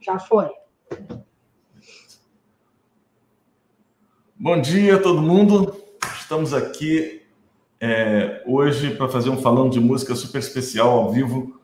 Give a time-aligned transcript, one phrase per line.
[0.00, 0.48] Já foi.
[4.36, 5.76] Bom dia, todo mundo.
[6.20, 7.22] Estamos aqui
[7.80, 11.60] é, hoje para fazer um falando de música super especial ao vivo.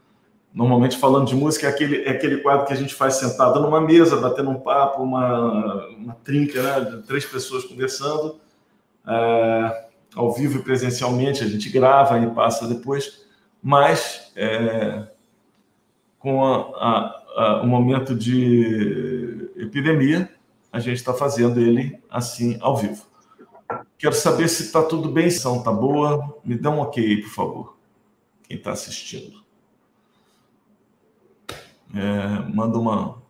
[0.52, 3.80] Normalmente, falando de música é aquele, é aquele quadro que a gente faz sentado numa
[3.80, 8.40] mesa, batendo um papo, uma, uma trinca, né, de três pessoas conversando,
[9.06, 11.44] é, ao vivo e presencialmente.
[11.44, 13.24] A gente grava e passa depois,
[13.62, 15.08] mas é,
[16.18, 20.30] com a, a uh, um momento de epidemia,
[20.72, 23.06] a gente está fazendo ele assim ao vivo.
[23.98, 26.40] Quero saber se está tudo bem, se está boa.
[26.44, 27.76] Me dá um ok por favor.
[28.42, 29.42] Quem está assistindo.
[31.94, 33.22] É, manda uma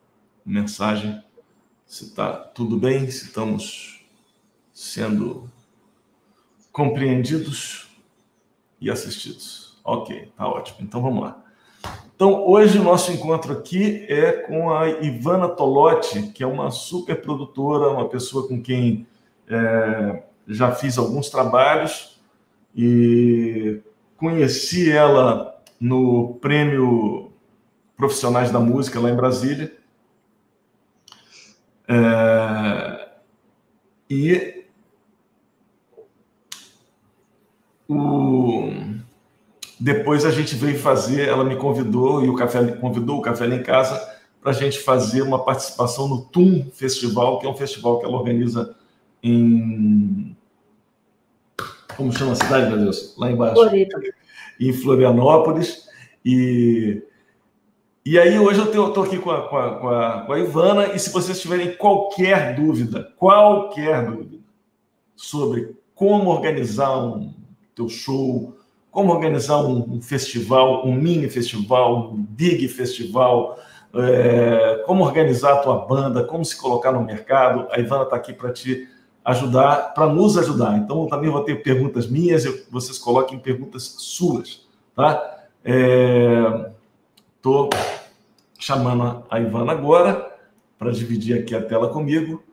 [0.45, 1.23] mensagem
[1.87, 4.05] se está tudo bem, se estamos
[4.73, 5.51] sendo
[6.73, 7.89] compreendidos
[8.81, 9.79] e assistidos.
[9.85, 10.79] Ok, tá ótimo.
[10.81, 11.44] Então vamos lá.
[12.15, 17.21] Então, hoje o nosso encontro aqui é com a Ivana Tolotti, que é uma super
[17.21, 19.05] produtora, uma pessoa com quem
[19.49, 22.21] é, já fiz alguns trabalhos
[22.75, 23.81] e
[24.17, 27.33] conheci ela no Prêmio
[27.97, 29.77] Profissionais da Música lá em Brasília.
[31.89, 33.09] É,
[34.09, 34.65] e
[37.89, 38.84] o
[39.79, 43.55] depois a gente veio fazer, ela me convidou e o café convidou o café lá
[43.55, 47.99] em casa para a gente fazer uma participação no TUM Festival, que é um festival
[47.99, 48.77] que ela organiza
[49.23, 50.37] em
[51.97, 53.15] como chama a cidade, meu Deus?
[53.17, 53.61] Lá embaixo.
[54.61, 55.89] Em Florianópolis.
[56.25, 57.03] E,
[58.05, 60.87] e aí hoje eu estou aqui com a, com, a, com, a, com a Ivana,
[60.95, 64.39] e se vocês tiverem qualquer dúvida, qualquer dúvida
[65.15, 67.33] sobre como organizar um
[67.75, 68.57] teu show,
[68.95, 73.59] como organizar um, festival, um mini festival, um big festival,
[73.93, 77.67] é, como organizar a tua banda, como se colocar no mercado.
[77.73, 78.89] A Ivana está aqui para te
[79.25, 80.79] ajudar, para nos ajudar.
[80.79, 85.41] Então, também vou ter perguntas minhas, eu, vocês coloquem perguntas suas, tá?
[87.37, 87.77] Estou é,
[88.57, 90.37] chamando a Ivana agora
[90.79, 92.45] para dividir aqui a tela comigo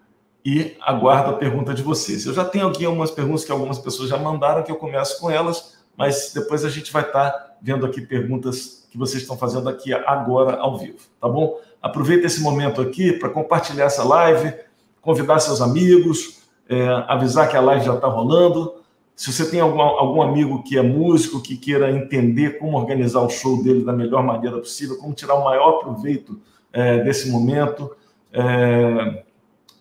[0.43, 2.25] e aguardo a pergunta de vocês.
[2.25, 5.29] Eu já tenho aqui algumas perguntas que algumas pessoas já mandaram, que eu começo com
[5.29, 9.93] elas mas depois a gente vai estar vendo aqui perguntas que vocês estão fazendo aqui
[9.93, 11.59] agora ao vivo, tá bom?
[11.81, 14.53] Aproveita esse momento aqui para compartilhar essa live,
[15.01, 18.75] convidar seus amigos, é, avisar que a live já está rolando.
[19.15, 23.29] Se você tem algum, algum amigo que é músico, que queira entender como organizar o
[23.29, 26.41] show dele da melhor maneira possível, como tirar o maior proveito
[26.73, 27.95] é, desse momento,
[28.33, 29.23] é,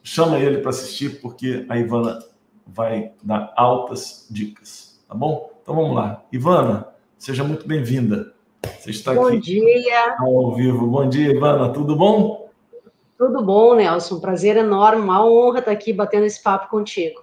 [0.02, 2.18] chama ele para assistir, porque a Ivana
[2.66, 5.49] vai dar altas dicas, tá bom?
[5.62, 6.22] Então vamos lá.
[6.32, 6.88] Ivana,
[7.18, 8.32] seja muito bem-vinda.
[8.78, 9.60] Você está bom aqui.
[9.60, 10.16] Bom dia.
[10.18, 10.86] Ao vivo.
[10.86, 11.68] Bom dia, Ivana.
[11.72, 12.48] Tudo bom?
[13.18, 14.18] Tudo bom, Nelson.
[14.20, 17.22] Prazer enorme, uma honra estar aqui batendo esse papo contigo.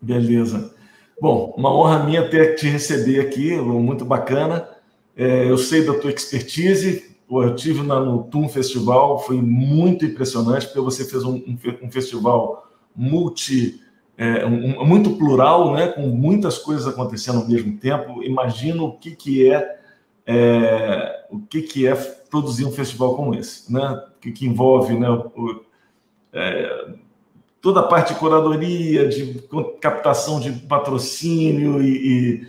[0.00, 0.74] Beleza.
[1.20, 4.68] Bom, uma honra minha ter te receber aqui, muito bacana.
[5.16, 10.80] É, eu sei da tua expertise, eu tive no TUM Festival, foi muito impressionante, porque
[10.80, 13.83] você fez um, um, um festival multi
[14.16, 18.22] é, um, muito plural, né, com muitas coisas acontecendo ao mesmo tempo.
[18.22, 19.78] Imagino o que, que é,
[20.26, 24.02] é o que, que é produzir um festival como esse, né?
[24.20, 25.60] Que, que envolve né, o,
[26.32, 26.94] é,
[27.60, 29.42] toda a parte de curadoria, de
[29.80, 32.46] captação de patrocínio e,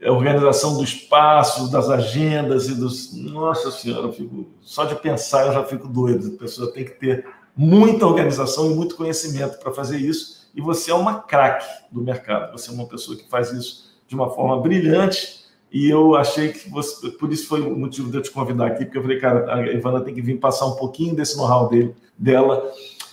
[0.00, 3.14] e organização do espaço, das agendas e dos.
[3.14, 4.46] Nossa Senhora, fico...
[4.62, 6.34] só de pensar eu já fico doido.
[6.34, 10.90] A pessoa tem que ter muita organização e muito conhecimento para fazer isso e você
[10.90, 12.52] é uma craque do mercado.
[12.52, 15.42] Você é uma pessoa que faz isso de uma forma brilhante
[15.72, 18.84] e eu achei que você, por isso foi o motivo de eu te convidar aqui,
[18.84, 21.70] porque eu falei, cara, a Ivana tem que vir passar um pouquinho desse know-how
[22.18, 22.70] dela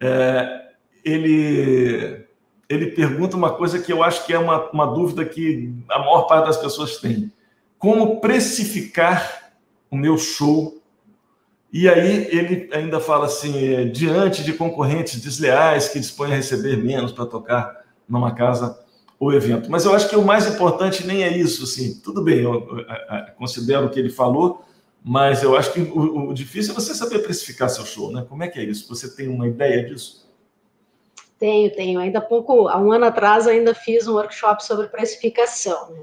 [0.01, 0.71] É,
[1.05, 2.27] ele
[2.69, 6.23] ele pergunta uma coisa que eu acho que é uma, uma dúvida que a maior
[6.23, 7.31] parte das pessoas tem:
[7.79, 9.51] como precificar
[9.91, 10.80] o meu show
[11.73, 17.13] e aí ele ainda fala assim: diante de concorrentes desleais que dispõem a receber menos
[17.13, 18.79] para tocar numa casa
[19.19, 19.71] ou evento.
[19.71, 21.65] Mas eu acho que o mais importante nem é isso.
[21.65, 22.67] Assim, tudo bem, eu,
[23.37, 24.65] considero o que ele falou,
[25.05, 28.25] mas eu acho que o, difícil é você saber precificar seu show, né?
[28.29, 28.89] Como é que é isso?
[28.89, 30.29] Você tem uma ideia disso?
[31.39, 32.01] Tenho, tenho.
[32.01, 35.91] Ainda pouco, há um ano atrás, ainda fiz um workshop sobre precificação.
[35.91, 36.01] Né?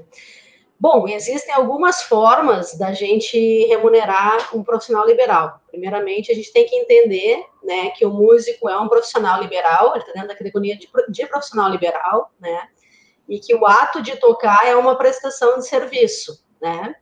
[0.80, 3.36] Bom, existem algumas formas da gente
[3.66, 5.60] remunerar um profissional liberal.
[5.68, 10.00] Primeiramente, a gente tem que entender né, que o músico é um profissional liberal, ele
[10.00, 12.68] está dentro da categoria de, de profissional liberal, né?
[13.28, 16.94] E que o ato de tocar é uma prestação de serviço, né?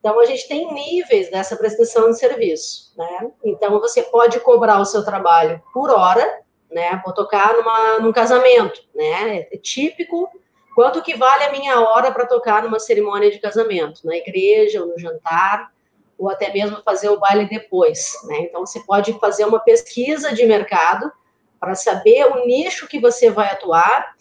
[0.00, 3.30] Então, a gente tem níveis dessa prestação de serviço, né?
[3.44, 6.40] Então, você pode cobrar o seu trabalho por hora,
[6.70, 7.00] né?
[7.04, 9.46] Vou tocar numa, num casamento, né?
[9.52, 10.30] É típico.
[10.78, 14.06] Quanto que vale a minha hora para tocar numa cerimônia de casamento?
[14.06, 15.72] Na igreja, ou no jantar,
[16.16, 18.42] ou até mesmo fazer o baile depois, né?
[18.42, 21.10] Então, você pode fazer uma pesquisa de mercado
[21.58, 24.14] para saber o nicho que você vai atuar,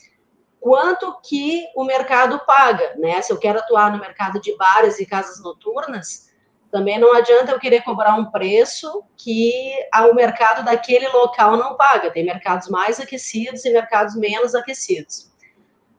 [0.60, 3.22] quanto que o mercado paga, né?
[3.22, 6.32] Se eu quero atuar no mercado de bares e casas noturnas,
[6.72, 9.76] também não adianta eu querer cobrar um preço que
[10.10, 12.10] o mercado daquele local não paga.
[12.10, 15.37] Tem mercados mais aquecidos e mercados menos aquecidos.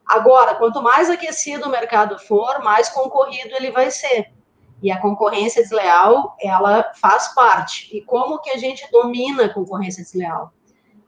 [0.09, 4.33] Agora, quanto mais aquecido o mercado for, mais concorrido ele vai ser.
[4.81, 7.95] E a concorrência desleal, ela faz parte.
[7.95, 10.51] E como que a gente domina a concorrência desleal?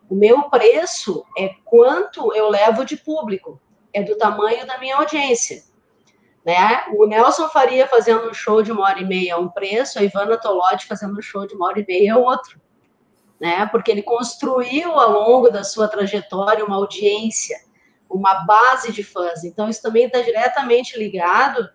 [0.07, 3.59] O meu preço é quanto eu levo de público,
[3.91, 5.63] é do tamanho da minha audiência.
[6.45, 6.83] Né?
[6.95, 10.03] O Nelson Faria fazendo um show de uma hora e meia é um preço, a
[10.03, 12.61] Ivana Tolodi fazendo um show de uma hora e meia é outro.
[13.39, 13.65] Né?
[13.67, 17.57] Porque ele construiu ao longo da sua trajetória uma audiência,
[18.11, 19.43] uma base de fãs.
[19.43, 21.69] Então, isso também está diretamente ligado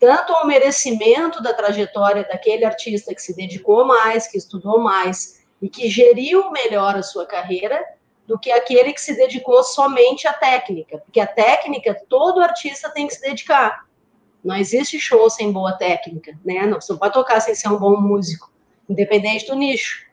[0.00, 5.68] tanto ao merecimento da trajetória daquele artista que se dedicou mais, que estudou mais e
[5.68, 7.84] que geriu melhor a sua carreira,
[8.26, 10.98] do que aquele que se dedicou somente à técnica.
[10.98, 13.84] Porque a técnica, todo artista tem que se dedicar.
[14.42, 16.64] Não existe show sem boa técnica, né?
[16.64, 18.50] Não, você não pode tocar sem ser um bom músico,
[18.88, 20.06] independente do nicho.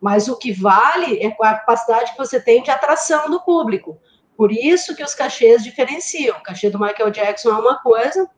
[0.00, 3.98] Mas o que vale é a capacidade que você tem de atração do público.
[4.36, 6.36] Por isso que os cachês diferenciam.
[6.36, 8.28] O cachê do Michael Jackson é uma coisa,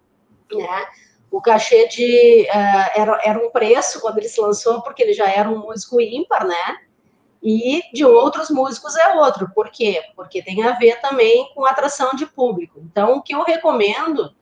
[0.53, 0.87] né?
[1.31, 5.29] O cachê de uh, era, era um preço quando ele se lançou, porque ele já
[5.29, 6.79] era um músico ímpar, né?
[7.43, 9.51] E de outros músicos é outro.
[9.55, 10.03] Por quê?
[10.15, 12.81] Porque tem a ver também com atração de público.
[12.81, 14.35] Então, o que eu recomendo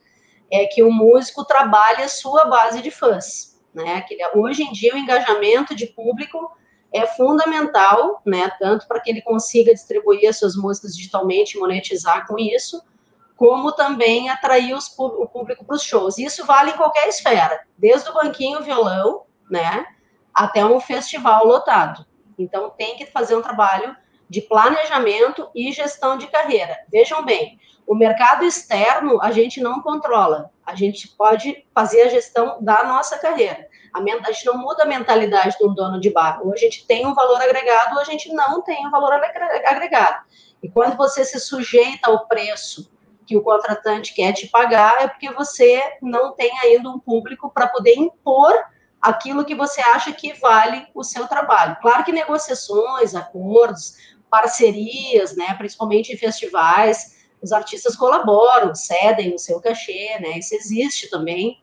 [0.51, 3.61] é que o músico trabalhe a sua base de fãs.
[3.75, 4.01] Né?
[4.03, 6.57] Que hoje em dia o engajamento de público
[6.95, 8.49] é fundamental, né?
[8.61, 12.81] Tanto para que ele consiga distribuir as suas músicas digitalmente, monetizar com isso,
[13.37, 16.19] como também atrair os, o público para os shows.
[16.19, 19.85] Isso vale em qualquer esfera, desde o banquinho violão, né,
[20.33, 22.07] até um festival lotado.
[22.39, 23.97] Então tem que fazer um trabalho
[24.31, 26.79] de planejamento e gestão de carreira.
[26.89, 27.59] Vejam bem,
[27.89, 33.19] o mercado externo a gente não controla, a gente pode fazer a gestão da nossa
[33.19, 33.69] carreira.
[33.95, 36.41] A, a gente não muda a mentalidade de um dono de bar.
[36.45, 40.25] Ou a gente tem um valor agregado, ou a gente não tem um valor agregado.
[40.63, 42.91] E quando você se sujeita ao preço
[43.27, 47.69] que o contratante quer te pagar, é porque você não tem ainda um público para
[47.69, 48.53] poder impor
[49.01, 51.77] aquilo que você acha que vale o seu trabalho.
[51.81, 53.97] Claro que negociações, acordos,
[54.31, 60.39] parcerias, né, principalmente em festivais, os artistas colaboram, cedem o seu cachê, né?
[60.39, 61.63] Isso existe também,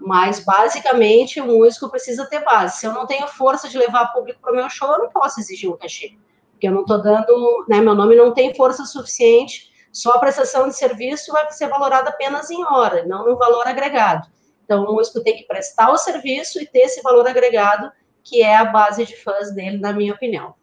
[0.00, 2.78] mas basicamente o músico precisa ter base.
[2.78, 5.40] Se eu não tenho força de levar público para o meu show, eu não posso
[5.40, 6.14] exigir um cachê,
[6.52, 7.80] porque eu não estou dando, né?
[7.80, 9.70] Meu nome não tem força suficiente.
[9.92, 14.28] Só a prestação de serviço vai ser valorada apenas em hora, não no valor agregado.
[14.64, 17.90] Então, o músico tem que prestar o serviço e ter esse valor agregado,
[18.22, 20.54] que é a base de fãs dele, na minha opinião.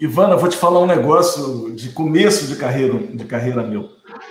[0.00, 3.88] Ivana, vou te falar um negócio de começo de carreira, de carreira meu,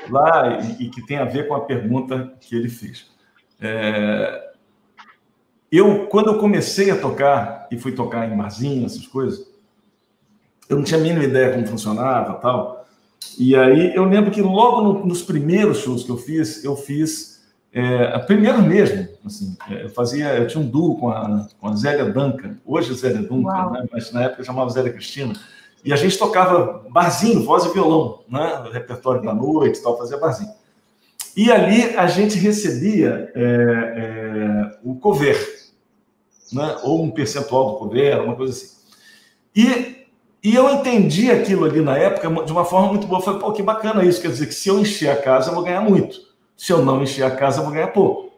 [0.09, 3.14] lá e, e que tem a ver com a pergunta que ele fez.
[3.59, 4.51] É,
[5.71, 9.45] eu, quando eu comecei a tocar e fui tocar em barzinho, essas coisas,
[10.69, 12.85] eu não tinha a mínima ideia como funcionava tal.
[13.37, 17.35] E aí eu lembro que logo no, nos primeiros shows que eu fiz, eu fiz
[17.73, 21.75] é, primeiro mesmo, assim, é, eu fazia, eu tinha um duo com a, com a
[21.75, 25.33] Zélia Duncan, hoje Zélia Duncan, né, mas na época chamava Zélia Cristina,
[25.83, 28.63] e a gente tocava barzinho, voz e violão, né?
[28.71, 30.51] repertório da noite tal, fazia barzinho.
[31.35, 35.37] E ali a gente recebia é, é, o cover,
[36.53, 36.77] né?
[36.83, 38.75] ou um percentual do cover, uma coisa assim.
[39.53, 40.07] E,
[40.43, 43.19] e eu entendi aquilo ali na época de uma forma muito boa.
[43.19, 44.21] Eu falei, pô, que bacana isso.
[44.21, 46.19] Quer dizer que se eu encher a casa, eu vou ganhar muito.
[46.55, 48.33] Se eu não encher a casa, eu vou ganhar pouco.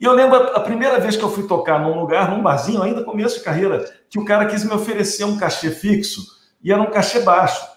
[0.00, 3.04] E eu lembro a primeira vez que eu fui tocar num lugar, num barzinho, ainda
[3.04, 6.24] começo de carreira, que o cara quis me oferecer um cachê fixo
[6.62, 7.68] e era um cachê baixo.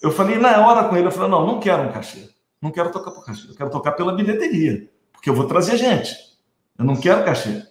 [0.00, 2.29] Eu falei na hora com ele, eu falei, não, não quero um cachê.
[2.60, 6.14] Não quero tocar por cachê, eu quero tocar pela bilheteria, porque eu vou trazer gente.
[6.78, 7.62] Eu não quero cachê.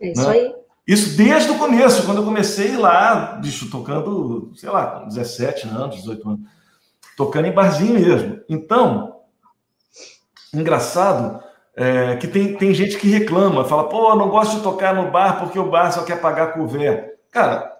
[0.00, 0.30] É isso né?
[0.30, 0.54] aí.
[0.86, 6.28] Isso desde o começo, quando eu comecei lá, bicho, tocando, sei lá, 17 anos, 18
[6.28, 6.40] anos,
[7.16, 8.40] tocando em barzinho mesmo.
[8.48, 9.20] Então,
[10.52, 11.42] engraçado
[11.74, 15.40] é, que tem, tem gente que reclama, fala, pô, não gosto de tocar no bar
[15.40, 17.14] porque o bar só quer pagar couvert.
[17.30, 17.78] Cara,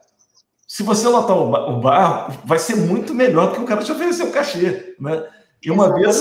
[0.66, 4.24] se você lotar o bar, vai ser muito melhor do que o cara te oferecer
[4.24, 5.24] um cachê, né?
[5.64, 6.20] E uma vez,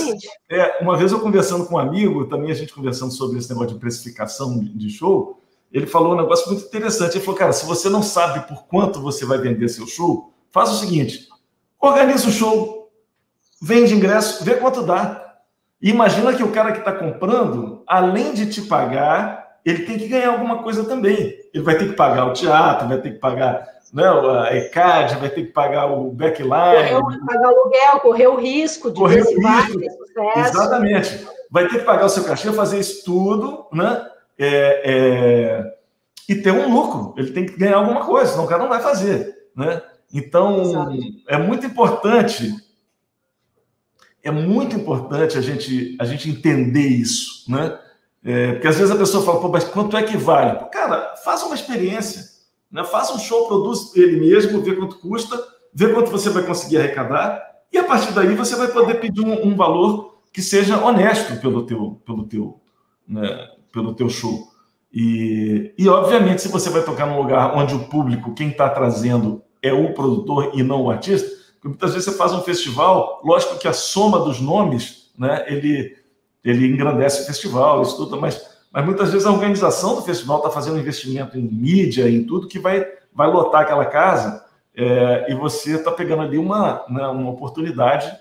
[0.50, 3.74] é, uma vez eu conversando com um amigo, também a gente conversando sobre esse negócio
[3.74, 5.40] de precificação de show,
[5.72, 7.18] ele falou um negócio muito interessante.
[7.18, 10.70] Ele falou, cara, se você não sabe por quanto você vai vender seu show, faz
[10.70, 11.28] o seguinte:
[11.80, 12.90] organiza o show,
[13.62, 15.20] vende ingresso, vê quanto dá.
[15.82, 20.08] E imagina que o cara que está comprando, além de te pagar, ele tem que
[20.08, 21.38] ganhar alguma coisa também.
[21.54, 25.30] Ele vai ter que pagar o teatro, vai ter que pagar né, a ECAD, vai
[25.30, 26.50] ter que pagar o backline.
[26.50, 29.80] Correr, pagar o aluguel, correr o risco de correr o risco.
[30.36, 31.28] Exatamente.
[31.52, 34.04] Vai ter que pagar o seu cachê, fazer isso tudo, né?
[34.40, 35.74] É, é,
[36.28, 37.14] e ter um lucro.
[37.16, 39.32] Ele tem que ganhar alguma coisa, senão o cara não vai fazer.
[39.56, 39.80] Né?
[40.12, 40.98] Então, Exato.
[41.28, 42.52] é muito importante.
[44.24, 47.78] É muito importante a gente, a gente entender isso, né?
[48.26, 50.58] É, porque às vezes a pessoa fala, pô, mas quanto é que vale?
[50.58, 52.33] Pô, cara, faça uma experiência.
[52.74, 52.84] Né?
[52.84, 55.40] Faça um show, produz ele mesmo, vê quanto custa,
[55.72, 57.40] vê quanto você vai conseguir arrecadar,
[57.72, 61.64] e a partir daí você vai poder pedir um, um valor que seja honesto pelo
[61.68, 62.60] teu, pelo teu,
[63.08, 64.52] né, pelo teu show.
[64.92, 69.44] E, e, obviamente, se você vai tocar num lugar onde o público, quem está trazendo,
[69.62, 73.58] é o produtor e não o artista, porque muitas vezes você faz um festival, lógico
[73.58, 75.96] que a soma dos nomes, né, ele,
[76.44, 80.50] ele engrandece o festival, isso tudo, mas mas muitas vezes a organização do festival está
[80.50, 84.44] fazendo investimento em mídia, em tudo, que vai, vai lotar aquela casa
[84.76, 88.12] é, e você está pegando ali uma, né, uma oportunidade.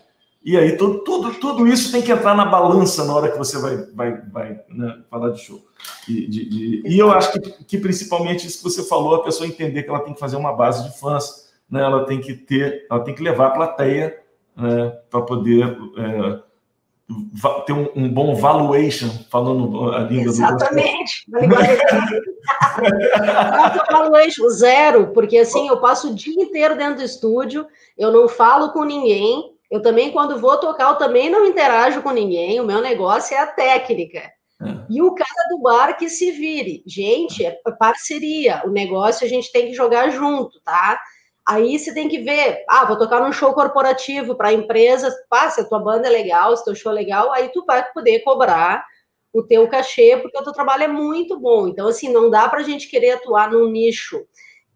[0.44, 3.58] E aí tudo, tudo, tudo isso tem que entrar na balança na hora que você
[3.58, 5.64] vai, vai, vai né, falar de show.
[6.06, 9.48] E, de, de, e eu acho que, que principalmente isso que você falou, a pessoa
[9.48, 12.86] entender que ela tem que fazer uma base de fãs, né, ela tem que ter,
[12.90, 14.20] ela tem que levar a plateia
[14.54, 15.78] né, para poder.
[15.96, 16.51] É,
[17.66, 21.24] ter um, um, bom valuation, falando a língua Exatamente.
[21.28, 22.22] do Exatamente.
[23.90, 27.66] valuation, zero, porque assim, eu passo o dia inteiro dentro do estúdio,
[27.96, 32.10] eu não falo com ninguém, eu também, quando vou tocar, eu também não interajo com
[32.10, 34.18] ninguém, o meu negócio é a técnica.
[34.18, 34.32] É.
[34.88, 36.82] E o cara do bar que se vire.
[36.86, 38.62] Gente, é parceria.
[38.64, 41.00] O negócio a gente tem que jogar junto, tá?
[41.46, 45.60] Aí você tem que ver, ah, vou tocar num show corporativo para empresas, pá, se
[45.60, 48.84] a tua banda é legal, se teu show é legal, aí tu vai poder cobrar
[49.32, 51.66] o teu cachê, porque o teu trabalho é muito bom.
[51.66, 54.24] Então, assim, não dá para a gente querer atuar num nicho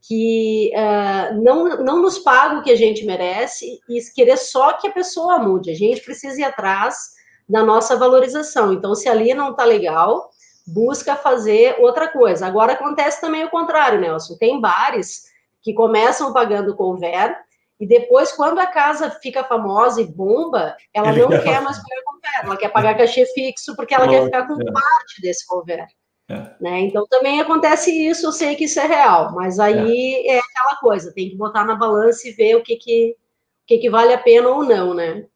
[0.08, 4.88] que uh, não, não nos paga o que a gente merece e querer só que
[4.88, 5.70] a pessoa mude.
[5.70, 7.16] A gente precisa ir atrás
[7.48, 8.72] da nossa valorização.
[8.72, 10.30] Então, se ali não tá legal,
[10.66, 12.46] busca fazer outra coisa.
[12.46, 14.36] Agora acontece também o contrário, Nelson.
[14.36, 15.24] Tem bares
[15.66, 17.36] que começam pagando conver
[17.80, 22.02] e depois, quando a casa fica famosa e bomba, ela não quer, quer mais pagar
[22.04, 24.72] conver, ela quer pagar cachê fixo porque ela quer ficar com é.
[24.72, 25.84] parte desse conver.
[26.28, 26.54] É.
[26.60, 26.80] Né?
[26.82, 30.76] Então também acontece isso, eu sei que isso é real, mas aí é, é aquela
[30.76, 34.12] coisa, tem que botar na balança e ver o que, que, o que, que vale
[34.12, 35.26] a pena ou não, né?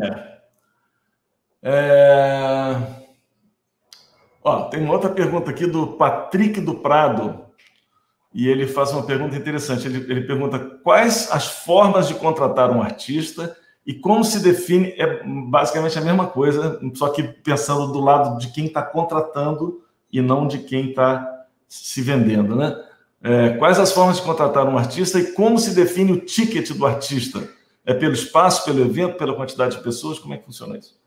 [0.00, 0.38] É.
[1.64, 2.76] é...
[4.44, 7.41] Ó, tem uma outra pergunta aqui do Patrick do Prado
[8.34, 9.86] e ele faz uma pergunta interessante.
[9.86, 14.94] Ele, ele pergunta quais as formas de contratar um artista e como se define.
[14.96, 20.20] É basicamente a mesma coisa, só que pensando do lado de quem está contratando e
[20.20, 22.76] não de quem está se vendendo, né?
[23.24, 26.84] É, quais as formas de contratar um artista e como se define o ticket do
[26.84, 27.48] artista?
[27.84, 30.18] É pelo espaço, pelo evento, pela quantidade de pessoas?
[30.18, 31.01] Como é que funciona isso?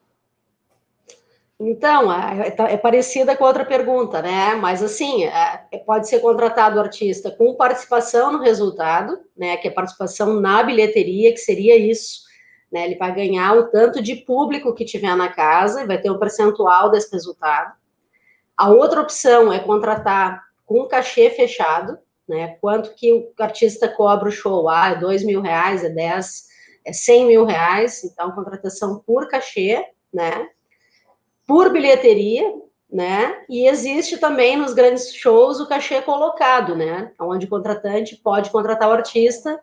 [1.60, 4.56] Então, é, é, é, parecida com outra pergunta, né?
[4.56, 9.56] Mas assim, é, é, pode ser contratado o artista com participação no resultado, né?
[9.56, 12.24] Que é participação na bilheteria, que seria isso,
[12.70, 12.86] né?
[12.86, 16.20] Ele vai ganhar o tanto de público que tiver na casa e vai ter um
[16.20, 17.74] percentual desse resultado.
[18.58, 21.98] A outra opção é contratar com cachê fechado,
[22.28, 22.58] né?
[22.60, 24.68] Quanto que o artista cobra o show?
[24.68, 26.48] Ah, é dois mil reais, é dez,
[26.86, 28.04] é cem mil reais.
[28.04, 30.50] Então, contratação por cachê, né?
[31.46, 32.54] Por bilheteria,
[32.92, 33.44] né?
[33.50, 37.12] E existe também nos grandes shows o cachê colocado, né?
[37.20, 39.60] Onde o contratante pode contratar o artista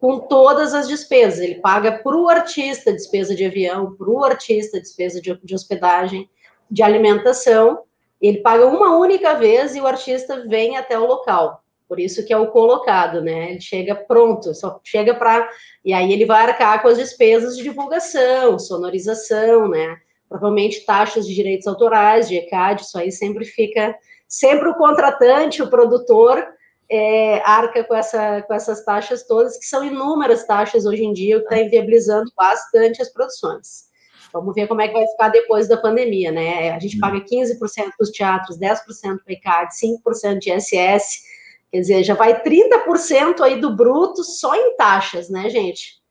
[0.00, 1.40] com todas as despesas.
[1.40, 6.28] Ele paga para o artista despesa de avião, para o artista despesa de, de hospedagem,
[6.70, 7.82] de alimentação.
[8.20, 11.62] Ele paga uma única vez e o artista vem até o local.
[11.88, 13.52] Por isso que é o colocado, né?
[13.52, 15.48] Ele chega pronto, só chega para.
[15.84, 19.98] E aí ele vai arcar com as despesas de divulgação, sonorização, né?
[20.28, 23.94] Provavelmente taxas de direitos autorais, de ECAD, isso aí sempre fica
[24.26, 26.44] sempre o contratante, o produtor,
[26.90, 31.36] é, arca com, essa, com essas taxas todas, que são inúmeras taxas hoje em dia,
[31.36, 33.84] o que está inviabilizando bastante as produções.
[34.32, 36.72] Vamos ver como é que vai ficar depois da pandemia, né?
[36.72, 41.22] A gente paga 15% para os teatros, 10% para o ICAD, 5% de ISS,
[41.70, 46.02] quer dizer, já vai 30% aí do bruto só em taxas, né, gente?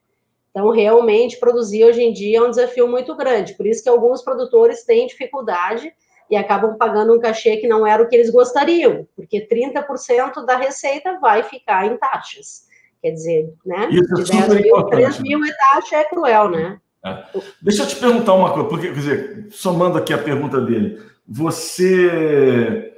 [0.54, 3.56] Então, realmente, produzir hoje em dia é um desafio muito grande.
[3.56, 5.92] Por isso que alguns produtores têm dificuldade
[6.30, 10.56] e acabam pagando um cachê que não era o que eles gostariam, porque 30% da
[10.56, 12.68] receita vai ficar em taxas.
[13.02, 13.90] Quer dizer, né?
[13.92, 16.80] Isso é de 10 mil, 3 mil é taxa, é cruel, né?
[17.04, 17.24] É.
[17.62, 22.94] Deixa eu te perguntar uma coisa, porque, quer dizer, somando aqui a pergunta dele, você.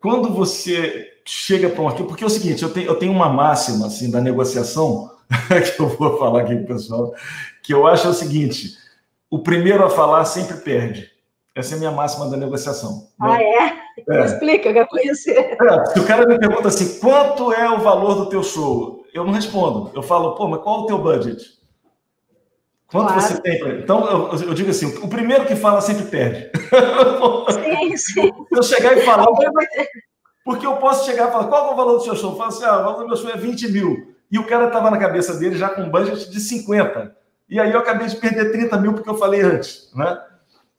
[0.00, 3.28] Quando você chega para um artigo, porque é o seguinte, eu tenho, eu tenho uma
[3.28, 5.11] máxima assim, da negociação,
[5.76, 7.14] que eu vou falar aqui o pessoal,
[7.62, 8.76] que eu acho é o seguinte:
[9.30, 11.10] o primeiro a falar sempre perde.
[11.54, 13.08] Essa é a minha máxima da negociação.
[13.20, 13.44] Ah, né?
[13.44, 13.82] é?
[14.08, 14.24] é.
[14.24, 15.58] Explica, eu quero conhecer.
[15.60, 19.04] É, se o cara me pergunta assim, quanto é o valor do teu show?
[19.12, 19.90] Eu não respondo.
[19.94, 21.44] Eu falo, pô, mas qual é o teu budget?
[22.86, 23.20] Quanto claro.
[23.20, 23.60] você tem?
[23.80, 26.50] Então, eu, eu, digo assim, o primeiro que fala sempre perde.
[27.52, 28.32] Sim, sim.
[28.48, 29.26] Se eu chegar e falar...
[30.44, 32.32] Porque eu posso chegar e falar, qual é o valor do seu show?
[32.32, 34.11] Eu falo assim, ah, o valor do meu show é 20 mil.
[34.32, 37.14] E o cara estava na cabeça dele já com um budget de 50.
[37.50, 40.18] E aí eu acabei de perder 30 mil porque eu falei antes, né?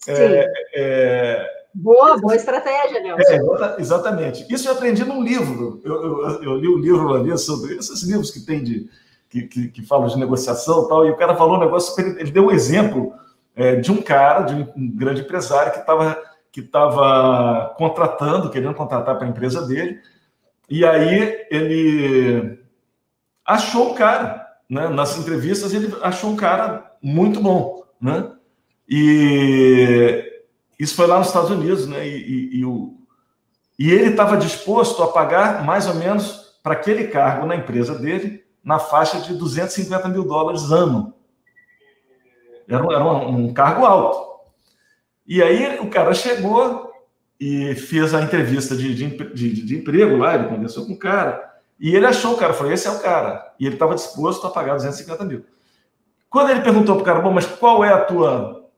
[0.07, 1.47] É, é...
[1.71, 3.55] Boa, boa estratégia, Nelson.
[3.63, 4.51] É, exatamente.
[4.51, 5.79] Isso eu aprendi num livro.
[5.83, 8.89] Eu, eu, eu li um livro vez sobre esses livros que tem de
[9.29, 12.31] que, que, que falam de negociação e tal, e o cara falou um negócio, ele
[12.31, 13.13] deu um exemplo
[13.55, 19.17] é, de um cara, de um grande empresário que estava que estava contratando, querendo contratar
[19.17, 19.99] para a empresa dele,
[20.69, 22.62] e aí ele
[23.45, 24.87] achou um cara, né?
[24.89, 28.31] Nas entrevistas ele achou um cara muito bom, né?
[28.87, 30.31] E
[30.79, 32.07] isso foi lá nos Estados Unidos, né?
[32.07, 32.97] E, e, e o,
[33.77, 38.43] e ele estava disposto a pagar mais ou menos para aquele cargo na empresa dele,
[38.63, 41.13] na faixa de 250 mil dólares ano.
[42.67, 44.33] Era, era um, um cargo alto.
[45.27, 46.91] E aí o cara chegou
[47.39, 51.52] e fez a entrevista de, de, de, de, emprego lá, ele conversou com o cara,
[51.79, 53.53] e ele achou o cara, falou, esse é o cara.
[53.59, 55.45] E ele estava disposto a pagar 250 mil.
[56.29, 58.69] Quando ele perguntou para o cara, bom, mas qual é a tua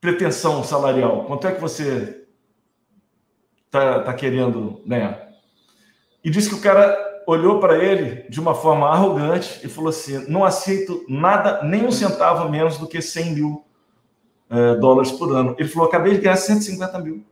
[0.00, 1.24] pretensão salarial?
[1.24, 2.24] Quanto é que você
[3.66, 5.28] está tá querendo ganhar?
[6.22, 10.26] E disse que o cara olhou para ele de uma forma arrogante e falou assim:
[10.28, 13.64] não aceito nada, nem um centavo menos do que 100 mil
[14.50, 15.54] é, dólares por ano.
[15.58, 17.24] Ele falou: acabei de ganhar 150 mil.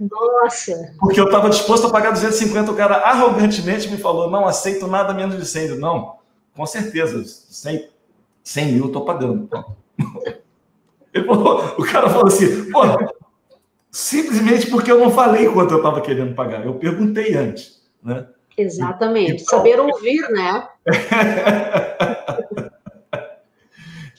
[0.00, 0.94] Nossa!
[0.98, 2.70] Porque eu estava disposto a pagar 250.
[2.70, 5.78] O cara arrogantemente me falou: não aceito nada menos de 100.
[5.78, 6.16] não,
[6.54, 7.88] com certeza, 100,
[8.42, 9.48] 100 mil eu estou pagando.
[11.26, 12.82] Falou, o cara falou assim, pô,
[13.90, 18.28] simplesmente porque eu não falei quanto eu estava querendo pagar, eu perguntei antes, né?
[18.56, 20.68] Exatamente, então, saber ouvir, né?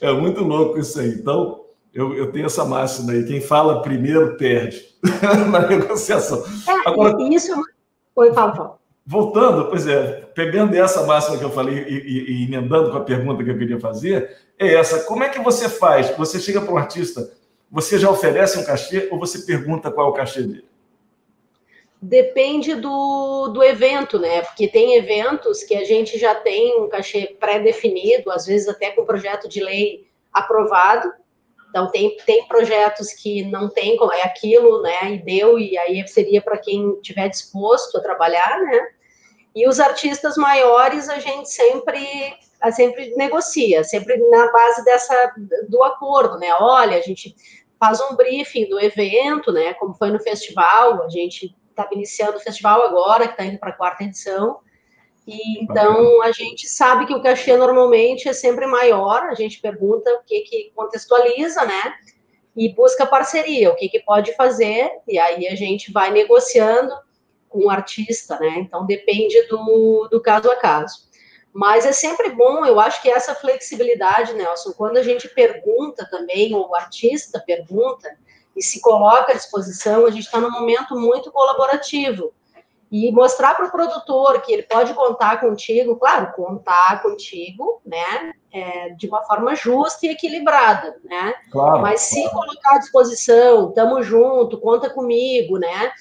[0.01, 1.09] é muito louco isso aí.
[1.09, 1.61] Então,
[1.99, 4.81] eu, eu tenho essa máxima aí, quem fala primeiro perde
[5.51, 6.43] na negociação.
[6.67, 7.53] É, Agora, isso...
[8.15, 8.79] Oi, fala, fala.
[9.05, 13.03] Voltando, pois é, pegando essa máxima que eu falei e, e, e, emendando com a
[13.03, 16.15] pergunta que eu queria fazer, é essa: como é que você faz?
[16.15, 17.31] Você chega para um artista,
[17.71, 20.65] você já oferece um cachê ou você pergunta qual é o cachê dele?
[22.01, 24.41] Depende do, do evento, né?
[24.43, 29.03] Porque tem eventos que a gente já tem um cachê pré-definido, às vezes até com
[29.03, 31.12] projeto de lei aprovado.
[31.69, 35.13] Então, tem, tem projetos que não tem, é aquilo, né?
[35.13, 38.88] E deu, e aí seria para quem estiver disposto a trabalhar, né?
[39.55, 45.34] E os artistas maiores a gente sempre a sempre negocia, sempre na base dessa
[45.69, 46.53] do acordo, né?
[46.60, 47.36] Olha, a gente
[47.79, 49.73] faz um briefing do evento, né?
[49.75, 53.69] Como foi no festival, a gente está iniciando o festival agora, que está indo para
[53.69, 54.60] a quarta edição.
[55.29, 60.11] E então a gente sabe que o cachê normalmente é sempre maior, a gente pergunta
[60.15, 61.93] o que que contextualiza, né?
[62.55, 66.91] E busca parceria, o que que pode fazer, e aí a gente vai negociando
[67.47, 68.55] com o artista, né?
[68.57, 71.07] Então depende do, do caso a caso.
[71.53, 76.55] Mas é sempre bom, eu acho que essa flexibilidade, Nelson, quando a gente pergunta também,
[76.55, 78.09] ou o artista pergunta
[78.55, 82.33] e se coloca à disposição, a gente está num momento muito colaborativo.
[82.91, 88.89] E mostrar para o produtor que ele pode contar contigo, claro, contar contigo, né, é,
[88.89, 91.34] de uma forma justa e equilibrada, né?
[91.52, 92.47] Claro, Mas se claro.
[92.47, 95.91] colocar à disposição, tamo junto, conta comigo, né?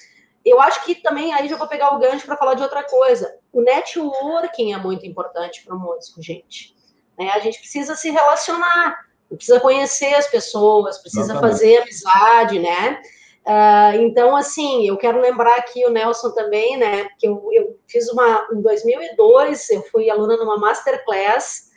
[0.43, 3.37] Eu acho que também aí já vou pegar o gancho para falar de outra coisa.
[3.53, 6.75] O networking é muito importante para o músico, gente.
[7.17, 7.29] Né?
[7.31, 11.51] A gente precisa se relacionar, precisa conhecer as pessoas, precisa Exatamente.
[11.51, 13.01] fazer amizade, né?
[13.47, 17.07] Uh, então, assim, eu quero lembrar aqui o Nelson também, né?
[17.17, 21.69] Que eu, eu fiz uma em 2002, eu fui aluna numa masterclass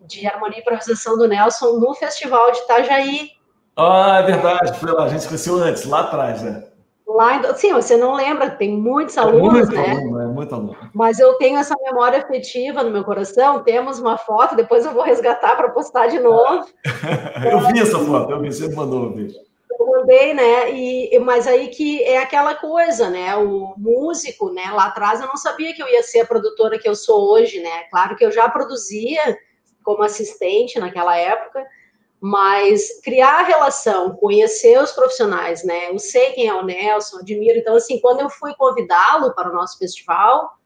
[0.00, 3.30] de harmonia e improvisação do Nelson no Festival de Itajaí.
[3.76, 6.64] Ah, é verdade, foi lá, a gente conheceu antes, lá atrás, né?
[7.06, 9.90] Lá sim, você não lembra, tem muitos é alunos, é muito né?
[9.92, 10.76] Aluno, é muito aluno.
[10.92, 13.62] Mas eu tenho essa memória afetiva no meu coração.
[13.62, 16.66] Temos uma foto, depois eu vou resgatar para postar de novo.
[17.50, 19.47] eu vi essa foto, eu vi, você mandou um beijo.
[19.86, 20.72] Mandei, né?
[20.72, 23.36] E, mas aí que é aquela coisa, né?
[23.36, 24.70] O músico, né?
[24.72, 27.60] Lá atrás eu não sabia que eu ia ser a produtora que eu sou hoje,
[27.60, 27.84] né?
[27.84, 29.38] Claro que eu já produzia
[29.84, 31.64] como assistente naquela época,
[32.20, 35.90] mas criar a relação, conhecer os profissionais, né?
[35.90, 37.58] Eu sei quem é o Nelson, admiro.
[37.58, 40.57] Então, assim, quando eu fui convidá-lo para o nosso festival,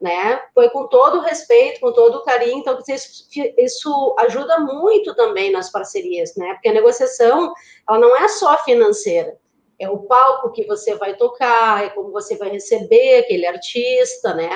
[0.00, 0.40] né?
[0.54, 2.58] Foi com todo o respeito, com todo o carinho.
[2.58, 6.54] Então, isso, isso ajuda muito também nas parcerias, né?
[6.54, 7.52] Porque a negociação,
[7.88, 9.36] ela não é só financeira
[9.80, 14.50] é o palco que você vai tocar, é como você vai receber aquele artista, né?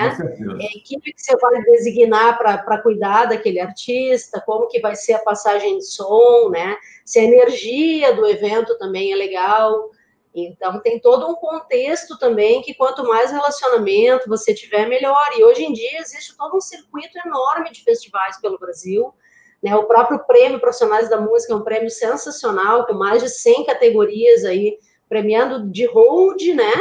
[0.61, 5.15] É a equipe que você vai designar para cuidar daquele artista, como que vai ser
[5.15, 6.77] a passagem de som, né?
[7.07, 9.91] Se a energia do evento também é legal.
[10.35, 15.25] Então, tem todo um contexto também que quanto mais relacionamento você tiver, melhor.
[15.39, 19.15] E hoje em dia existe todo um circuito enorme de festivais pelo Brasil.
[19.63, 19.77] Né?
[19.77, 24.45] O próprio Prêmio Profissionais da Música é um prêmio sensacional, com mais de 100 categorias
[24.45, 24.77] aí,
[25.09, 26.73] premiando de hold, né?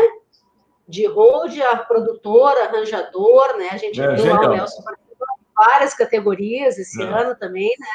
[0.87, 3.69] De hold a produtora, arranjador, né?
[3.71, 4.81] A gente é, viu lá o Nelson
[5.55, 7.05] várias categorias esse é.
[7.05, 7.87] ano também, né?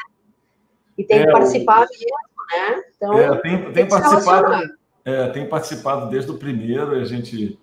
[0.97, 1.89] E tem é, que participar o...
[1.89, 2.07] mesmo,
[2.49, 2.83] né?
[2.95, 4.78] Então, é, tem, tem, tem participado,
[5.09, 7.59] é, tem participado desde o primeiro e a gente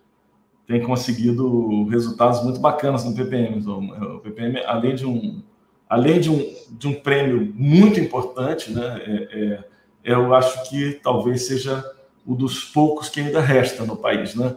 [0.67, 3.59] tem conseguido resultados muito bacanas no PPM.
[3.59, 3.79] Então,
[4.17, 5.43] o PPM, além de um,
[5.89, 9.01] além de um, de um prêmio muito importante, né?
[9.07, 9.65] É, é,
[10.03, 11.85] eu acho que talvez seja
[12.25, 14.57] o dos poucos que ainda resta no país, né?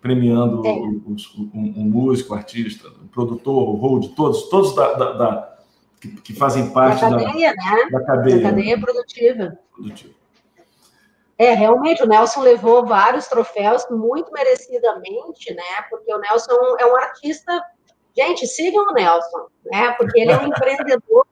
[0.00, 0.72] Premiando é.
[1.06, 5.56] os, um, um, músico, artista, um produtor, o hold, todos, todos da, da, da
[6.00, 7.90] que, que, fazem parte da cadeia, da, né?
[7.90, 9.58] da cadeia, da cadeia produtiva.
[9.72, 10.23] produtiva.
[11.36, 15.82] É, realmente, o Nelson levou vários troféus muito merecidamente, né?
[15.90, 17.60] Porque o Nelson é um artista.
[18.16, 19.92] Gente, sigam o Nelson, né?
[19.98, 21.26] Porque ele é um empreendedor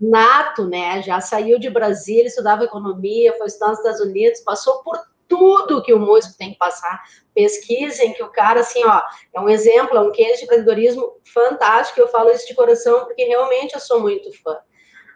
[0.00, 1.00] nato, né?
[1.02, 5.94] Já saiu de Brasília, estudava economia, foi estudar nos Estados Unidos, passou por tudo que
[5.94, 7.02] o músico tem que passar.
[7.34, 9.00] Pesquisem que o cara, assim, ó,
[9.34, 12.00] é um exemplo, é um case de empreendedorismo fantástico.
[12.00, 14.56] Eu falo isso de coração porque realmente eu sou muito fã.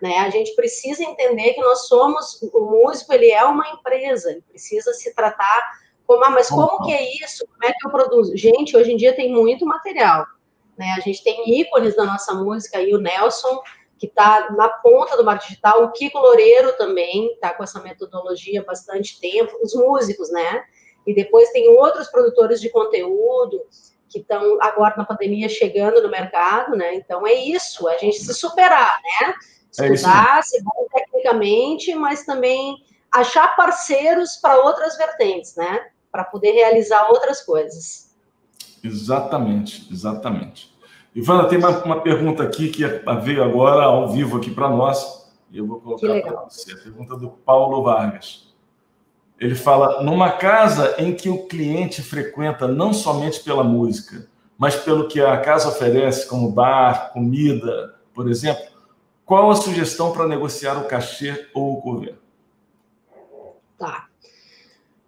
[0.00, 0.18] Né?
[0.18, 4.92] A gente precisa entender que nós somos, o músico, ele é uma empresa, ele precisa
[4.92, 7.46] se tratar como, ah, mas como que é isso?
[7.46, 8.34] Como é que eu produzo?
[8.36, 10.24] Gente, hoje em dia tem muito material.
[10.78, 10.86] Né?
[10.96, 13.60] A gente tem ícones da nossa música aí, o Nelson,
[13.98, 18.60] que está na ponta do marketing digital, o Kiko Loureiro também está com essa metodologia
[18.60, 20.64] há bastante tempo, os músicos, né?
[21.06, 23.66] E depois tem outros produtores de conteúdo
[24.08, 26.94] que estão agora na pandemia chegando no mercado, né?
[26.94, 29.34] Então é isso, a gente se superar, né?
[29.80, 32.76] É Estudar, é ser bom tecnicamente, mas também
[33.12, 35.86] achar parceiros para outras vertentes, né?
[36.10, 38.14] Para poder realizar outras coisas.
[38.82, 40.76] Exatamente, exatamente.
[41.14, 42.84] Ivana, tem uma, uma pergunta aqui que
[43.22, 46.72] veio agora ao vivo aqui para nós, e eu vou colocar para você.
[46.72, 48.48] A pergunta do Paulo Vargas.
[49.40, 55.08] Ele fala: numa casa em que o cliente frequenta não somente pela música, mas pelo
[55.08, 58.64] que a casa oferece, como bar, comida, por exemplo,
[59.28, 62.16] qual a sugestão para negociar o cachê ou o cover?
[63.76, 64.06] Tá.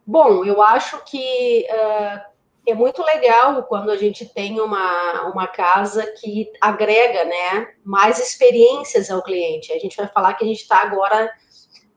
[0.06, 2.20] Bom, eu acho que uh,
[2.68, 9.10] é muito legal quando a gente tem uma, uma casa que agrega né, mais experiências
[9.10, 9.72] ao cliente.
[9.72, 11.32] A gente vai falar que a gente está agora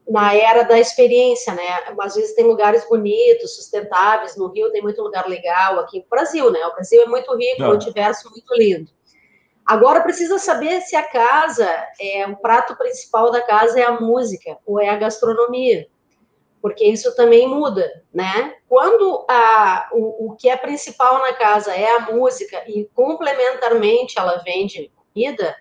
[0.09, 1.67] na era da experiência, né?
[1.99, 4.37] Às vezes tem lugares bonitos, sustentáveis.
[4.37, 6.65] No Rio tem muito lugar legal, aqui no Brasil, né?
[6.67, 7.71] O Brasil é muito rico, Não.
[7.71, 8.89] um universo muito lindo.
[9.65, 14.57] Agora precisa saber se a casa é o prato principal da casa é a música
[14.65, 15.87] ou é a gastronomia
[16.63, 18.55] porque isso também muda, né?
[18.69, 24.37] Quando a, o, o que é principal na casa é a música e complementarmente ela
[24.37, 25.57] vende comida,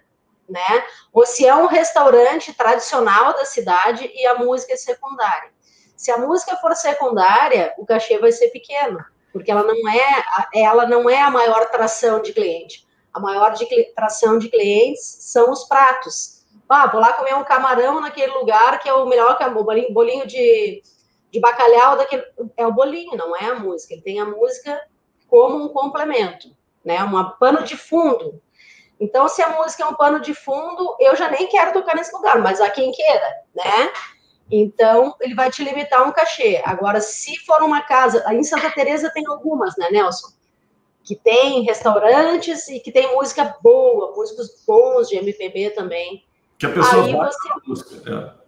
[0.49, 0.85] né?
[1.13, 5.51] Ou se é um restaurante tradicional da cidade e a música é secundária.
[5.97, 10.87] Se a música for secundária, o cachê vai ser pequeno, porque ela não é, ela
[10.87, 12.87] não é a maior tração de cliente.
[13.13, 16.45] A maior de, tração de clientes são os pratos.
[16.69, 19.93] Ah, vou lá comer um camarão naquele lugar que é o melhor é o bolinho,
[19.93, 20.83] bolinho de,
[21.31, 22.25] de bacalhau daquele,
[22.57, 23.93] é o bolinho, não é a música.
[23.93, 24.81] Ele tem a música
[25.29, 26.49] como um complemento,
[26.85, 27.03] né?
[27.05, 28.41] Um pano de fundo.
[28.99, 32.15] Então, se a música é um pano de fundo, eu já nem quero tocar nesse
[32.15, 33.93] lugar, mas há quem queira, né?
[34.51, 36.63] Então, ele vai te limitar um cachê.
[36.65, 40.29] Agora, se for uma casa, aí em Santa Teresa tem algumas, né, Nelson?
[41.05, 46.25] Que tem restaurantes e que tem música boa, músicos bons de MPB também.
[46.59, 47.49] Que a pessoa aí você...
[47.67, 48.11] música.
[48.39, 48.43] É.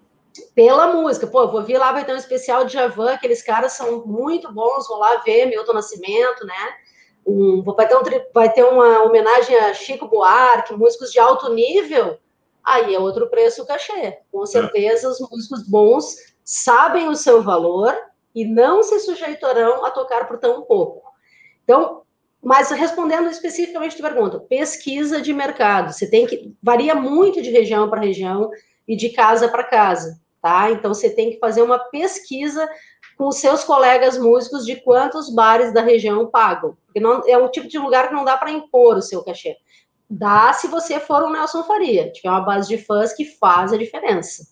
[0.54, 1.26] Pela música.
[1.26, 4.88] Pô, vou vir lá, vai ter um especial de Javan, aqueles caras são muito bons,
[4.88, 6.74] vou lá ver Milton Nascimento, né?
[7.26, 8.02] Um, vai, ter um,
[8.34, 12.18] vai ter uma homenagem a Chico Buarque, músicos de alto nível,
[12.62, 14.18] aí é outro preço o cachê.
[14.30, 17.96] Com certeza, os músicos bons sabem o seu valor
[18.34, 21.02] e não se sujeitarão a tocar por tão pouco.
[21.62, 22.02] Então,
[22.44, 25.92] mas respondendo especificamente a pergunta, pesquisa de mercado.
[25.92, 26.54] Você tem que.
[26.62, 28.50] Varia muito de região para região
[28.86, 30.70] e de casa para casa, tá?
[30.70, 32.68] Então você tem que fazer uma pesquisa
[33.16, 36.76] com seus colegas músicos de quantos bares da região pagam.
[36.84, 39.56] Porque não, é um tipo de lugar que não dá para impor o seu cachê.
[40.10, 43.78] Dá se você for um Nelson Faria, tiver uma base de fãs que faz a
[43.78, 44.46] diferença.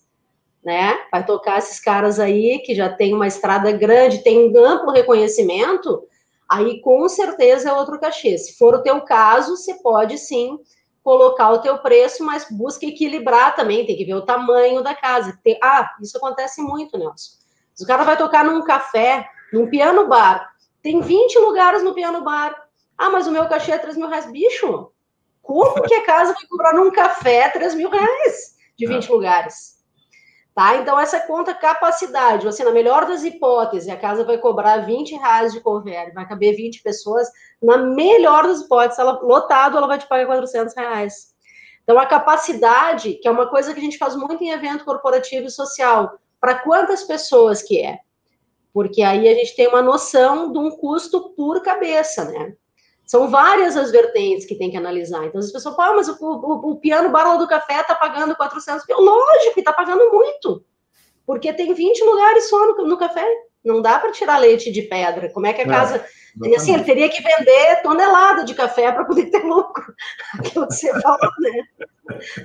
[0.65, 0.97] Né?
[1.11, 6.07] Vai tocar esses caras aí que já tem uma estrada grande, tem um amplo reconhecimento,
[6.53, 8.37] aí com certeza é outro cachê.
[8.37, 10.59] Se for o teu caso, você pode sim
[11.03, 15.37] colocar o teu preço, mas busca equilibrar também, tem que ver o tamanho da casa.
[15.43, 17.37] Tem, ah, isso acontece muito, Nelson.
[17.73, 22.23] Se o cara vai tocar num café, num piano bar, tem 20 lugares no piano
[22.23, 22.55] bar.
[22.97, 24.31] Ah, mas o meu cachê é 3 mil reais.
[24.31, 24.91] Bicho,
[25.41, 29.11] como que a casa vai cobrar num café 3 mil reais de 20 é.
[29.11, 29.72] lugares?
[30.55, 30.77] Tá?
[30.77, 35.51] Então, essa conta capacidade, assim, na melhor das hipóteses, a casa vai cobrar 20 reais
[35.51, 37.27] de cover, vai caber 20 pessoas,
[37.61, 41.33] na melhor das hipóteses, ela lotado, ela vai te pagar 400 reais.
[41.83, 45.47] Então, a capacidade, que é uma coisa que a gente faz muito em evento corporativo
[45.47, 47.99] e social, para quantas pessoas que é?
[48.71, 52.55] Porque aí a gente tem uma noção de um custo por cabeça, né?
[53.13, 55.23] São várias as vertentes que tem que analisar.
[55.23, 58.35] Então, as pessoas falam, ah, mas o, o, o piano Barla do Café está pagando
[58.35, 58.99] 400 mil.
[58.99, 60.65] Lógico, está pagando muito.
[61.23, 63.23] Porque tem 20 lugares só no, no café.
[63.63, 65.29] Não dá para tirar leite de pedra.
[65.29, 66.03] Como é que a é, casa.
[66.55, 69.93] Assim, ele teria que vender tonelada de café para poder ter lucro.
[70.39, 71.63] Aquilo que você falou, né?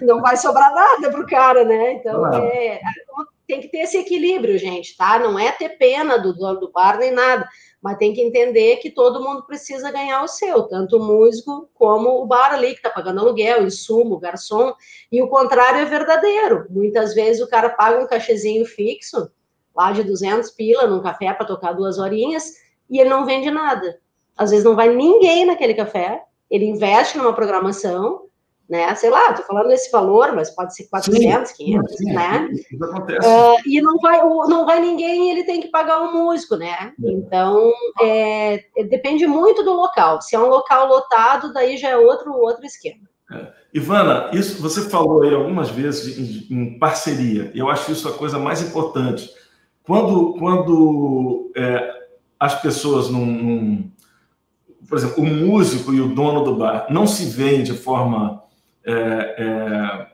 [0.03, 1.93] Não vai sobrar nada para o cara, né?
[1.93, 2.79] Então, é,
[3.47, 5.19] tem que ter esse equilíbrio, gente, tá?
[5.19, 7.49] Não é ter pena do dono do bar nem nada,
[7.83, 12.21] mas tem que entender que todo mundo precisa ganhar o seu, tanto o músico como
[12.21, 14.75] o bar ali, que tá pagando aluguel, insumo, garçom,
[15.11, 16.67] e o contrário é verdadeiro.
[16.71, 19.31] Muitas vezes o cara paga um cachezinho fixo,
[19.75, 22.55] lá de 200 pila, num café para tocar duas horinhas,
[22.91, 24.01] e ele não vende nada.
[24.37, 28.23] Às vezes não vai ninguém naquele café, ele investe numa programação,
[28.69, 28.95] né?
[28.95, 32.49] Sei lá, estou falando esse valor, mas pode ser 400, sim, 500, sim, né?
[32.53, 33.27] Isso acontece.
[33.27, 36.93] Uh, e não vai, não vai ninguém, ele tem que pagar um músico, né?
[37.03, 37.11] É.
[37.11, 40.21] Então, é, é, depende muito do local.
[40.21, 43.09] Se é um local lotado, daí já é outro, outro esquema.
[43.33, 43.47] É.
[43.73, 47.51] Ivana, isso você falou aí algumas vezes em, em parceria.
[47.55, 49.31] Eu acho isso a coisa mais importante.
[49.83, 51.95] Quando, quando é,
[52.39, 53.91] as pessoas não, não,
[54.87, 58.43] por exemplo, o músico e o dono do bar não se veem de forma
[58.89, 60.07] é, é...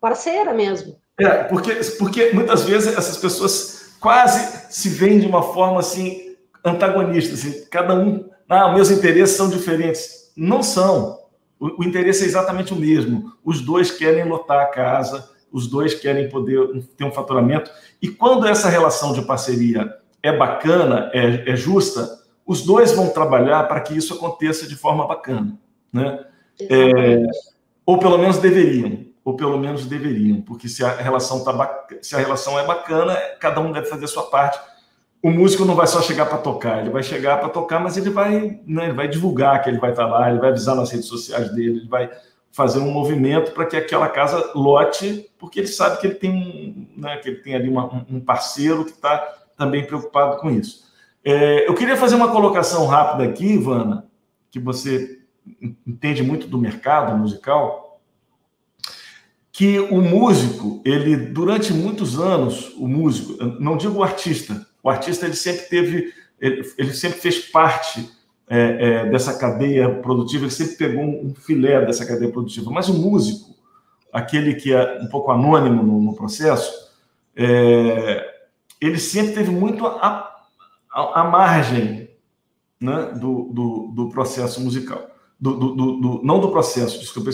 [0.00, 0.96] Parceira mesmo.
[1.18, 7.34] É, porque, porque muitas vezes essas pessoas quase se veem de uma forma assim antagonista,
[7.34, 10.32] assim, cada um, ah, meus interesses são diferentes.
[10.36, 11.18] Não são.
[11.58, 13.32] O, o, interesse é exatamente o mesmo.
[13.44, 17.70] Os dois querem lotar a casa, os dois querem poder ter um faturamento.
[18.00, 23.68] E quando essa relação de parceria é bacana, é, é justa, os dois vão trabalhar
[23.68, 25.58] para que isso aconteça de forma bacana,
[25.92, 26.24] né?
[26.60, 27.26] É,
[27.84, 32.18] ou pelo menos deveriam, ou pelo menos deveriam, porque se a relação tá se a
[32.18, 34.58] relação é bacana, cada um deve fazer a sua parte.
[35.22, 38.10] O músico não vai só chegar para tocar, ele vai chegar para tocar, mas ele
[38.10, 40.90] vai, né, ele vai divulgar que ele vai estar tá lá, ele vai avisar nas
[40.90, 42.10] redes sociais dele, ele vai
[42.50, 47.16] fazer um movimento para que aquela casa lote, porque ele sabe que ele tem, né,
[47.18, 49.18] que ele tem ali uma, um parceiro que está
[49.56, 50.82] também preocupado com isso.
[51.24, 54.06] É, eu queria fazer uma colocação rápida aqui, Ivana,
[54.50, 55.21] que você
[55.86, 58.00] entende muito do mercado musical,
[59.52, 65.26] que o músico, ele durante muitos anos, o músico, não digo o artista, o artista
[65.26, 68.10] ele sempre teve, ele, ele sempre fez parte
[68.48, 72.94] é, é, dessa cadeia produtiva, ele sempre pegou um filé dessa cadeia produtiva, mas o
[72.94, 73.54] músico,
[74.12, 76.90] aquele que é um pouco anônimo no, no processo,
[77.36, 78.26] é,
[78.80, 80.34] ele sempre teve muito a,
[80.92, 82.10] a, a margem
[82.80, 87.30] né, do, do, do processo musical do, do, do, não do processo, desculpa,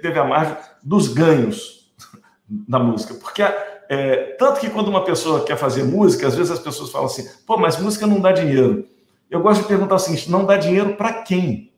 [0.00, 1.92] teve, a margem dos ganhos
[2.48, 3.12] da música.
[3.12, 7.06] Porque é, tanto que quando uma pessoa quer fazer música, às vezes as pessoas falam
[7.06, 8.88] assim, pô, mas música não dá dinheiro.
[9.30, 11.70] Eu gosto de perguntar o seguinte: não dá dinheiro para quem?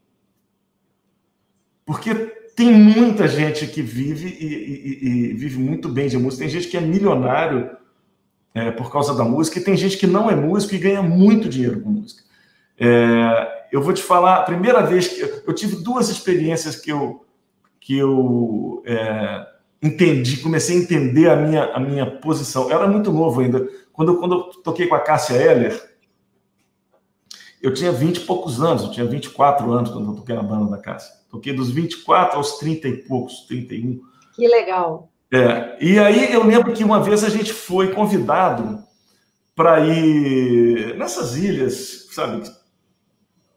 [1.84, 2.14] Porque
[2.54, 6.44] tem muita gente que vive e, e, e, vive muito bem de música.
[6.44, 7.76] Tem gente que é milionário
[8.54, 11.48] é, por causa da música, e tem gente que não é músico e ganha muito
[11.48, 12.22] dinheiro com música.
[12.78, 17.24] É, eu vou te falar, a primeira vez que eu tive duas experiências que eu,
[17.80, 19.46] que eu é,
[19.82, 22.70] entendi, comecei a entender a minha, a minha posição.
[22.70, 23.66] Eu era muito novo ainda.
[23.90, 25.90] Quando, quando eu toquei com a Cássia Eller,
[27.62, 30.70] eu tinha 20 e poucos anos, eu tinha 24 anos quando eu toquei na banda
[30.70, 31.14] da Cássia.
[31.30, 34.02] Toquei dos 24 aos 30 e poucos, 31.
[34.34, 35.10] Que legal.
[35.32, 38.84] É, e aí eu lembro que uma vez a gente foi convidado
[39.54, 42.42] para ir nessas ilhas, sabe,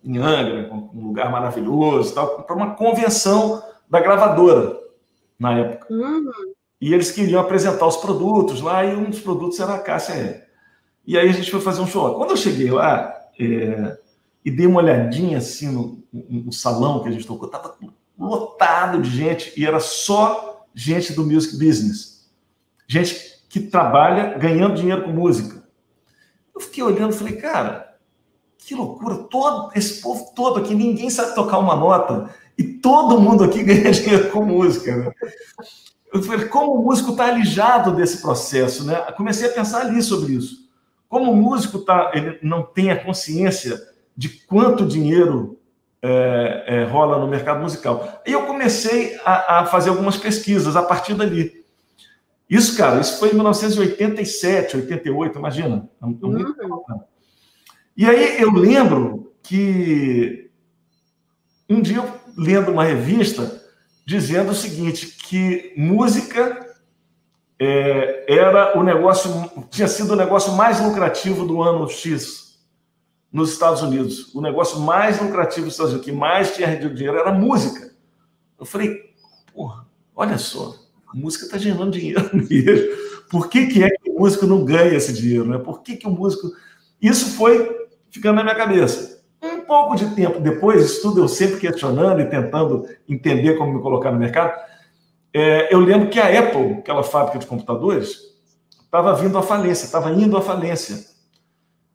[0.06, 4.80] em Angra, um lugar maravilhoso, tal, para uma convenção da gravadora
[5.38, 5.92] na época.
[5.92, 6.32] Uhum.
[6.80, 11.14] E eles queriam apresentar os produtos lá, e um dos produtos era a Cássia E.
[11.14, 12.16] E aí a gente foi fazer um show.
[12.16, 13.98] Quando eu cheguei lá, é,
[14.44, 17.76] e dei uma olhadinha assim no, no, salão que a gente tocou, estava
[18.18, 22.30] lotado de gente, e era só gente do music business.
[22.88, 25.64] Gente que trabalha ganhando dinheiro com música.
[26.54, 27.85] Eu fiquei olhando e falei, cara,
[28.66, 33.44] que loucura, todo esse povo todo aqui, ninguém sabe tocar uma nota, e todo mundo
[33.44, 34.96] aqui ganha dinheiro com música.
[34.96, 35.12] Né?
[36.12, 38.96] Eu falei, como o músico está alijado desse processo, né?
[39.16, 40.66] Comecei a pensar ali sobre isso.
[41.08, 43.80] Como o músico tá, ele não tem a consciência
[44.18, 45.60] de quanto dinheiro
[46.02, 48.22] é, é, rola no mercado musical.
[48.26, 51.64] E eu comecei a, a, fazer algumas pesquisas a partir dali.
[52.50, 55.90] Isso, cara, isso foi em 1987, 88, imagina.
[56.02, 57.06] É uhum.
[57.96, 60.50] E aí eu lembro que
[61.70, 63.64] um dia eu lendo uma revista
[64.06, 66.76] dizendo o seguinte, que música
[67.60, 69.32] é, era o negócio,
[69.70, 72.60] tinha sido o negócio mais lucrativo do ano X
[73.32, 74.34] nos Estados Unidos.
[74.36, 77.92] O negócio mais lucrativo dos Estados Unidos, que mais tinha rendido dinheiro, era música.
[78.60, 79.14] Eu falei,
[79.54, 80.76] porra, olha só,
[81.08, 83.06] a música está gerando dinheiro mesmo.
[83.30, 85.46] Por que, que é que o músico não ganha esse dinheiro?
[85.46, 85.58] Né?
[85.58, 86.52] Por que, que o músico.
[87.02, 87.85] Isso foi
[88.16, 89.24] ficando na minha cabeça.
[89.42, 93.82] Um pouco de tempo depois, isso tudo eu sempre questionando e tentando entender como me
[93.82, 94.54] colocar no mercado
[95.38, 98.22] é, eu lembro que a Apple, aquela fábrica de computadores,
[98.86, 101.14] estava vindo à falência, estava indo à falência.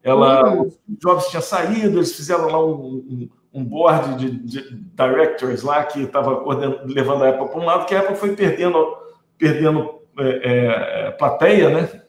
[0.03, 0.71] Ela, uhum.
[0.87, 6.03] Jobs tinha saído, eles fizeram lá um, um, um board de, de, directors lá que
[6.03, 6.45] estava
[6.85, 8.95] levando a Apple para um lado, que a Apple foi perdendo,
[9.39, 12.03] perdendo é, é, plateia, né?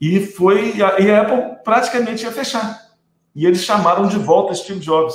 [0.00, 2.83] E foi e a, e a Apple praticamente ia fechar.
[3.34, 5.14] E eles chamaram de volta Steve Jobs.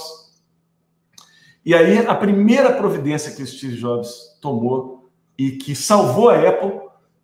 [1.66, 6.80] E aí a primeira providência que Steve Jobs tomou e que salvou a Apple,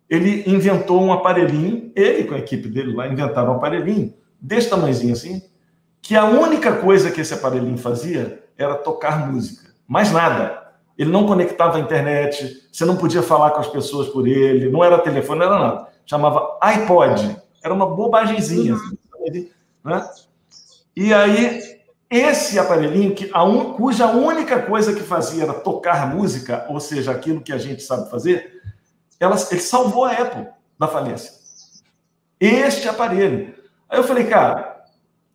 [0.08, 5.12] ele inventou um aparelhinho, ele com a equipe dele lá inventaram um aparelhinho desse tamanhozinho
[5.12, 5.42] assim,
[6.00, 10.64] que a única coisa que esse aparelhinho fazia era tocar música, mais nada.
[10.96, 14.82] Ele não conectava à internet, você não podia falar com as pessoas por ele, não
[14.82, 15.88] era telefone, não era nada.
[16.06, 19.50] Chamava iPod, era uma bobagemzinha, assim,
[19.84, 20.08] né?
[20.96, 21.76] E aí
[22.08, 27.10] esse aparelhinho, que a un, cuja única coisa que fazia era tocar música, ou seja,
[27.10, 28.62] aquilo que a gente sabe fazer,
[29.18, 30.46] ela, ele salvou a Apple
[30.78, 31.32] da falência.
[32.38, 33.54] Este aparelho.
[33.88, 34.84] Aí eu falei, cara,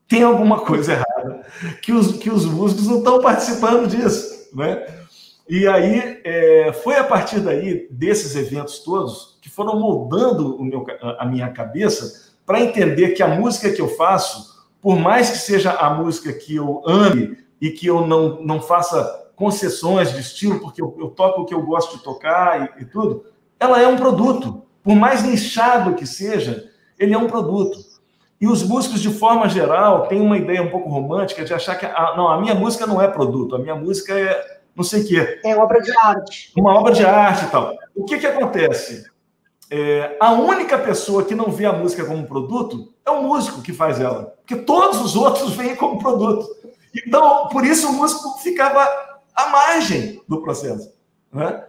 [0.07, 1.45] tem alguma coisa errada,
[1.81, 4.85] que os, que os músicos não estão participando disso, né?
[5.49, 10.85] E aí é, foi a partir daí, desses eventos todos, que foram moldando o meu,
[11.19, 14.50] a minha cabeça para entender que a música que eu faço
[14.81, 19.29] por mais que seja a música que eu ame e que eu não, não faça
[19.35, 22.85] concessões de estilo, porque eu, eu toco o que eu gosto de tocar e, e,
[22.85, 23.25] tudo,
[23.59, 24.63] ela é um produto.
[24.83, 27.77] Por mais nichado que seja, ele é um produto.
[28.39, 31.85] E os músicos, de forma geral, têm uma ideia um pouco romântica de achar que
[31.85, 35.07] a, não, a minha música não é produto, a minha música é não sei o
[35.07, 35.39] quê.
[35.43, 36.51] É obra de arte.
[36.57, 37.75] Uma obra de arte e tal.
[37.95, 39.10] O que, que acontece?
[39.73, 43.71] É, a única pessoa que não vê a música como produto é o músico que
[43.71, 44.35] faz ela.
[44.41, 46.45] Porque todos os outros veem como produto.
[47.07, 48.85] Então, por isso o músico ficava
[49.33, 50.91] à margem do processo.
[51.31, 51.63] Né?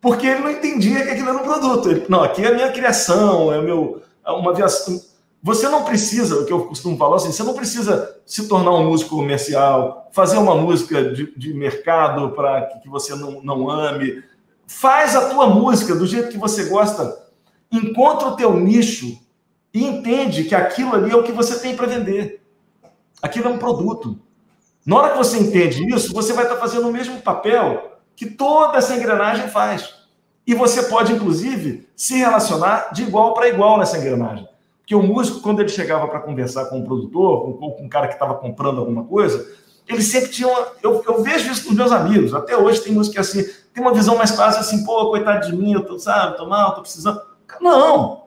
[0.00, 1.90] Porque ele não entendia que aquilo era um produto.
[1.90, 5.02] Ele, não, aqui é a minha criação, é meu, é uma aviação.
[5.42, 8.88] Você não precisa, o que eu costumo falar assim, você não precisa se tornar um
[8.88, 14.22] músico comercial, fazer uma música de, de mercado para que, que você não, não ame.
[14.68, 17.23] Faz a tua música do jeito que você gosta
[17.76, 19.18] encontra o teu nicho
[19.72, 22.42] e entende que aquilo ali é o que você tem para vender.
[23.20, 24.18] Aquilo é um produto.
[24.84, 28.78] Na hora que você entende isso, você vai estar fazendo o mesmo papel que toda
[28.78, 29.94] essa engrenagem faz.
[30.46, 34.46] E você pode, inclusive, se relacionar de igual para igual nessa engrenagem.
[34.80, 38.06] Porque o músico, quando ele chegava para conversar com um produtor, com, com um cara
[38.06, 39.50] que estava comprando alguma coisa,
[39.88, 40.68] ele sempre tinha uma.
[40.82, 43.94] Eu, eu vejo isso nos meus amigos, até hoje tem música que assim, tem uma
[43.94, 47.20] visão mais fácil assim, pô, coitado de mim, eu tô, sabe, tô mal, tô precisando.
[47.60, 48.24] Não.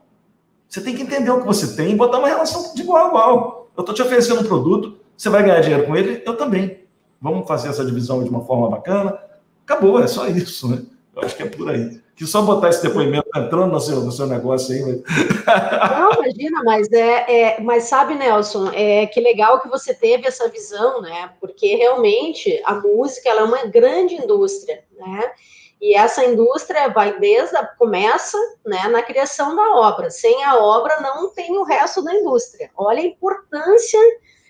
[0.67, 3.07] Você tem que entender o que você tem e botar uma relação de igual a
[3.07, 3.71] igual.
[3.75, 6.85] Eu estou te oferecendo um produto, você vai ganhar dinheiro com ele, eu também.
[7.21, 9.17] Vamos fazer essa divisão de uma forma bacana.
[9.63, 10.83] Acabou, é só isso, né?
[11.15, 11.99] Eu acho que é por aí.
[12.15, 14.81] Que só botar esse depoimento entrando no seu, no seu negócio aí.
[14.81, 15.01] Mas...
[15.99, 20.47] Não, imagina, mas é, é, mas sabe, Nelson, é que legal que você teve essa
[20.49, 21.31] visão, né?
[21.39, 25.31] Porque realmente a música ela é uma grande indústria, né?
[25.79, 30.09] E essa indústria vai desde a, começa né, na criação da obra.
[30.09, 32.71] Sem a obra não tem o resto da indústria.
[32.75, 33.99] Olha a importância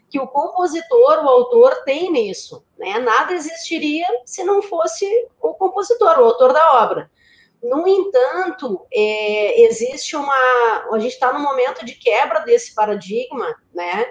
[0.09, 2.63] que o compositor, o autor tem nisso.
[2.77, 2.97] Né?
[2.99, 5.05] Nada existiria se não fosse
[5.41, 7.11] o compositor, o autor da obra.
[7.61, 10.33] No entanto, é, existe uma.
[10.91, 14.05] A gente está num momento de quebra desse paradigma, né?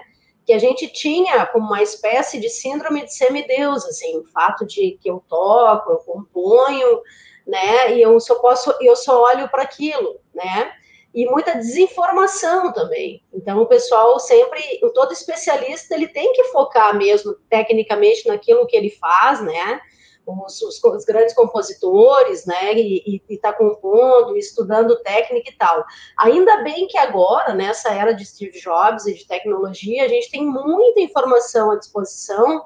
[0.47, 4.97] Que a gente tinha como uma espécie de síndrome de semideus, assim, o fato de
[4.99, 7.01] que eu toco, eu componho,
[7.45, 7.93] né?
[7.93, 10.71] E eu só posso, eu só olho para aquilo, né?
[11.13, 13.21] E muita desinformação também.
[13.33, 14.61] Então, o pessoal sempre,
[14.93, 19.81] todo especialista, ele tem que focar mesmo tecnicamente naquilo que ele faz, né?
[20.27, 25.85] Os, os, os grandes compositores, né, e está compondo, estudando técnica e tal.
[26.19, 30.45] Ainda bem que agora, nessa era de Steve Jobs e de tecnologia, a gente tem
[30.45, 32.65] muita informação à disposição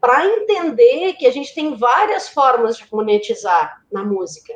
[0.00, 4.52] para entender que a gente tem várias formas de monetizar na música.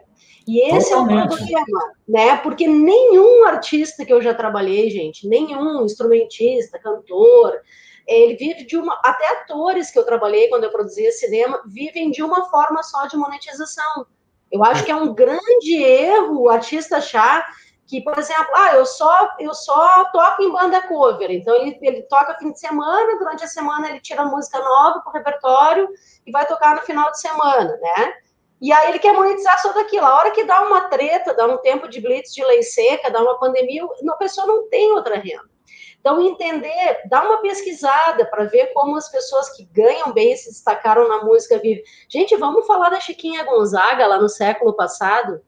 [0.47, 1.19] E esse Totalmente.
[1.19, 2.37] é o problema, né?
[2.39, 7.61] Porque nenhum artista que eu já trabalhei, gente, nenhum instrumentista, cantor,
[8.07, 8.99] ele vive de uma.
[9.05, 13.17] Até atores que eu trabalhei quando eu produzia cinema vivem de uma forma só de
[13.17, 14.07] monetização.
[14.51, 17.45] Eu acho que é um grande erro o artista achar
[17.87, 21.31] que, por exemplo, ah, eu só, eu só toco em banda cover.
[21.31, 25.11] Então, ele, ele toca fim de semana, durante a semana ele tira música nova para
[25.11, 25.89] o repertório
[26.27, 28.15] e vai tocar no final de semana, né?
[28.61, 30.07] E aí ele quer monetizar só daquilo.
[30.07, 33.21] A hora que dá uma treta, dá um tempo de blitz de lei seca, dá
[33.21, 35.56] uma pandemia, a pessoa não tem outra renda.
[36.07, 41.09] Então, entender, dá uma pesquisada para ver como as pessoas que ganham bem se destacaram
[41.09, 41.61] na música.
[42.09, 45.43] Gente, vamos falar da Chiquinha Gonzaga lá no século passado.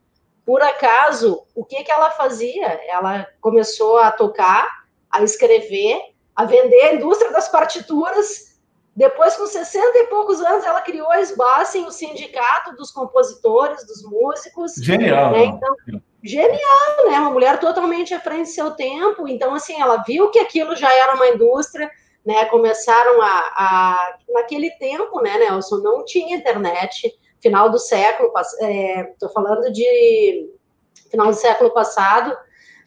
[0.45, 2.77] Por acaso, o que, que ela fazia?
[2.89, 4.67] Ela começou a tocar,
[5.09, 5.97] a escrever,
[6.35, 8.48] a vender a indústria das partituras.
[8.95, 14.03] Depois, com 60 e poucos anos, ela criou a SBASEM, o sindicato dos compositores, dos
[14.03, 14.73] músicos.
[14.75, 15.31] Genial.
[15.31, 15.45] Né?
[15.45, 15.75] Então,
[16.23, 17.19] genial, né?
[17.19, 19.27] Uma mulher totalmente à frente do seu tempo.
[19.27, 21.89] Então, assim, ela viu que aquilo já era uma indústria,
[22.25, 22.45] né?
[22.45, 27.13] Começaram a, a naquele tempo, né, Nelson, não tinha internet.
[27.41, 30.49] Final do século, estou é, falando de
[31.09, 32.35] final do século passado,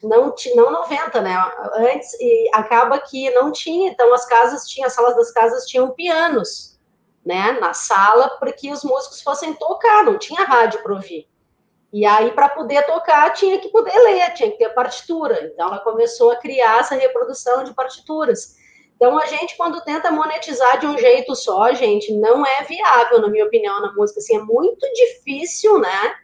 [0.03, 1.35] não não 90, né?
[1.75, 5.91] Antes e acaba que não tinha, então as casas tinham, as salas das casas tinham
[5.91, 6.79] pianos,
[7.25, 11.27] né, na sala para que os músicos fossem tocar, não tinha rádio para ouvir.
[11.93, 15.51] E aí, para poder tocar, tinha que poder ler, tinha que ter partitura.
[15.53, 18.55] Então, ela começou a criar essa reprodução de partituras.
[18.95, 23.27] Então, a gente, quando tenta monetizar de um jeito só, gente, não é viável, na
[23.27, 24.19] minha opinião, na música.
[24.19, 26.15] Assim, é muito difícil, né?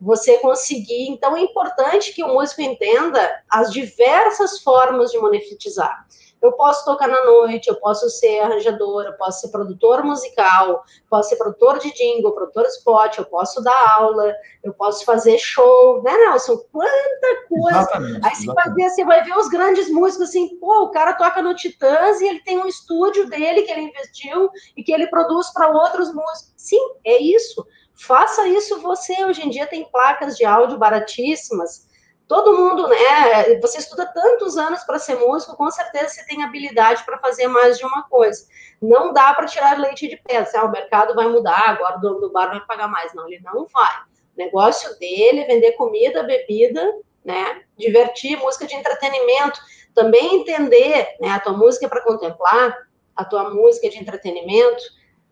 [0.00, 1.08] Você conseguir.
[1.08, 6.04] Então, é importante que o músico entenda as diversas formas de monetizar.
[6.44, 11.30] Eu posso tocar na noite, eu posso ser arranjadora, eu posso ser produtor musical, posso
[11.30, 14.30] ser produtor de jingle, produtor spot, eu posso dar aula,
[14.62, 16.58] eu posso fazer show, né, Nelson?
[16.70, 17.78] Quanta coisa!
[17.78, 21.14] Exatamente, Aí você vai, ver, você vai ver os grandes músicos assim, pô, o cara
[21.14, 25.06] toca no Titãs e ele tem um estúdio dele que ele investiu e que ele
[25.06, 26.52] produz para outros músicos.
[26.58, 27.66] Sim, é isso.
[27.94, 29.24] Faça isso você.
[29.24, 31.86] Hoje em dia tem placas de áudio baratíssimas
[32.28, 33.58] todo mundo, né?
[33.60, 37.78] Você estuda tantos anos para ser músico, com certeza você tem habilidade para fazer mais
[37.78, 38.46] de uma coisa.
[38.80, 40.50] Não dá para tirar leite de pedra.
[40.54, 43.14] Ah, o mercado vai mudar, agora o dono do bar vai pagar mais.
[43.14, 43.94] Não, ele não vai.
[44.36, 46.82] O negócio dele é vender comida, bebida,
[47.24, 47.62] né?
[47.76, 49.60] Divertir, música de entretenimento.
[49.94, 51.30] Também entender, né?
[51.30, 52.76] A tua música é para contemplar,
[53.14, 54.82] a tua música é de entretenimento,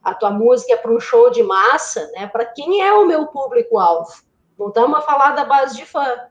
[0.03, 2.27] a tua música é para um show de massa, né?
[2.27, 4.13] Para quem é o meu público-alvo?
[4.57, 6.31] Voltamos a falar da base de fã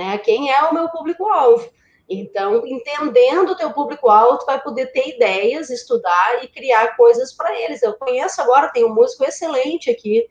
[0.00, 0.18] né?
[0.18, 1.68] Quem é o meu público-alvo?
[2.08, 7.82] Então, entendendo o teu público-alvo, vai poder ter ideias, estudar e criar coisas para eles.
[7.82, 10.26] Eu conheço agora, tem um músico excelente aqui,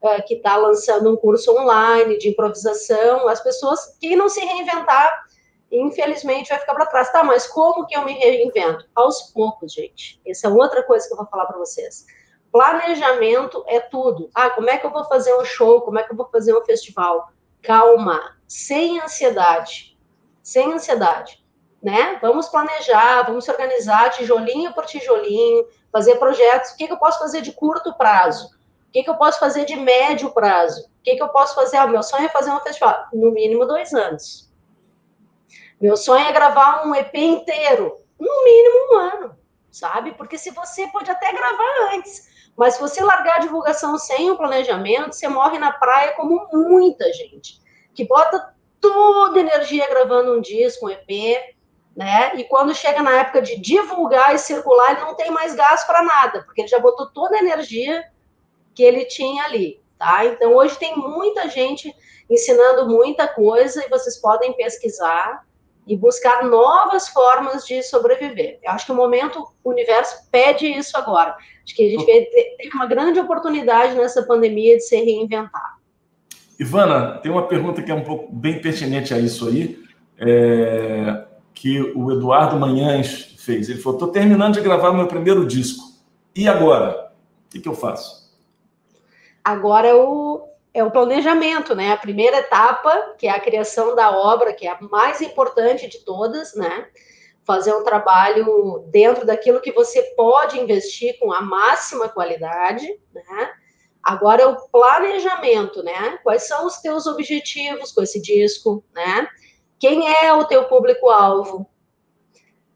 [0.00, 3.26] uh, que está lançando um curso online de improvisação.
[3.28, 5.24] As pessoas, quem não se reinventar,
[5.72, 7.10] infelizmente vai ficar para trás.
[7.10, 8.86] Tá, mas como que eu me reinvento?
[8.94, 10.20] Aos poucos, gente.
[10.24, 12.06] Essa é outra coisa que eu vou falar para vocês.
[12.54, 14.30] Planejamento é tudo.
[14.32, 15.80] Ah, como é que eu vou fazer um show?
[15.80, 17.32] Como é que eu vou fazer um festival?
[17.60, 19.98] Calma, sem ansiedade,
[20.40, 21.44] sem ansiedade,
[21.82, 22.16] né?
[22.22, 26.70] Vamos planejar, vamos se organizar tijolinho por tijolinho, fazer projetos.
[26.70, 28.46] O que, que eu posso fazer de curto prazo?
[28.46, 30.82] O que, que eu posso fazer de médio prazo?
[30.82, 31.78] O que, que eu posso fazer?
[31.78, 34.48] Ah, meu sonho é fazer um festival, no mínimo dois anos.
[35.80, 39.38] Meu sonho é gravar um EP inteiro, no mínimo um ano,
[39.72, 40.12] sabe?
[40.12, 44.36] Porque se você pode até gravar antes, mas se você largar a divulgação sem o
[44.36, 47.60] planejamento, você morre na praia como muita gente,
[47.94, 51.54] que bota toda energia gravando um disco, um EP,
[51.96, 52.34] né?
[52.36, 56.02] E quando chega na época de divulgar e circular, ele não tem mais gás para
[56.02, 58.04] nada, porque ele já botou toda a energia
[58.74, 60.24] que ele tinha ali, tá?
[60.24, 61.94] Então hoje tem muita gente
[62.28, 65.44] ensinando muita coisa e vocês podem pesquisar
[65.86, 68.58] e buscar novas formas de sobreviver.
[68.62, 71.36] Eu acho que o momento, o universo pede isso agora.
[71.62, 75.78] Acho que a gente tem uma grande oportunidade nessa pandemia de se reinventar.
[76.58, 79.82] Ivana, tem uma pergunta que é um pouco bem pertinente a isso aí.
[80.18, 81.24] É
[81.54, 83.68] que o Eduardo Manhães fez.
[83.68, 85.84] Ele falou: estou terminando de gravar meu primeiro disco.
[86.34, 87.12] E agora?
[87.46, 88.24] O que, que eu faço?
[89.42, 90.33] Agora o,
[90.74, 91.92] é o planejamento, né?
[91.92, 96.04] A primeira etapa, que é a criação da obra, que é a mais importante de
[96.04, 96.88] todas, né?
[97.44, 103.52] Fazer um trabalho dentro daquilo que você pode investir com a máxima qualidade, né?
[104.02, 106.18] Agora é o planejamento, né?
[106.24, 109.28] Quais são os teus objetivos com esse disco, né?
[109.78, 111.70] Quem é o teu público-alvo?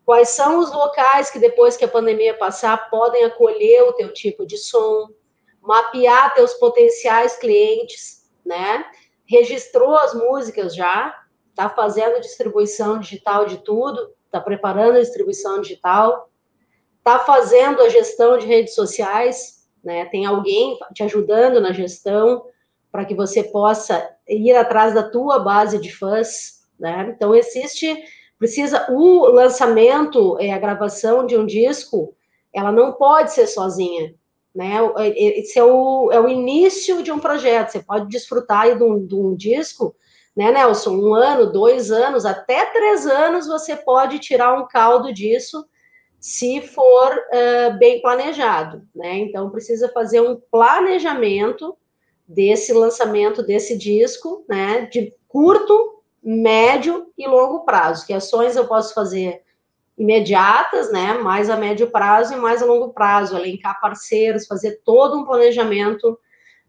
[0.04, 4.46] Quais são os locais que depois que a pandemia passar podem acolher o teu tipo
[4.46, 5.08] de som?
[5.68, 8.86] Mapear teus potenciais clientes, né?
[9.26, 11.14] Registrou as músicas já?
[11.50, 14.14] Está fazendo distribuição digital de tudo?
[14.24, 16.30] Está preparando a distribuição digital?
[16.96, 19.68] Está fazendo a gestão de redes sociais?
[19.84, 20.06] Né?
[20.06, 22.46] Tem alguém te ajudando na gestão
[22.90, 26.66] para que você possa ir atrás da tua base de fãs?
[26.80, 27.12] Né?
[27.14, 27.94] Então, existe,
[28.38, 32.16] precisa, o lançamento, é, a gravação de um disco,
[32.54, 34.14] ela não pode ser sozinha,
[34.58, 34.78] né?
[35.14, 39.14] Esse é o, é o início de um projeto, você pode desfrutar de um, de
[39.14, 39.94] um disco,
[40.36, 40.96] né, Nelson?
[40.96, 45.64] Um ano, dois anos, até três anos você pode tirar um caldo disso,
[46.18, 49.18] se for uh, bem planejado, né?
[49.18, 51.76] Então precisa fazer um planejamento
[52.26, 54.88] desse lançamento desse disco, né?
[54.90, 58.04] De curto médio e longo prazo.
[58.04, 59.40] Que ações eu posso fazer
[59.98, 61.14] imediatas, né?
[61.14, 66.18] Mais a médio prazo e mais a longo prazo, elencar parceiros, fazer todo um planejamento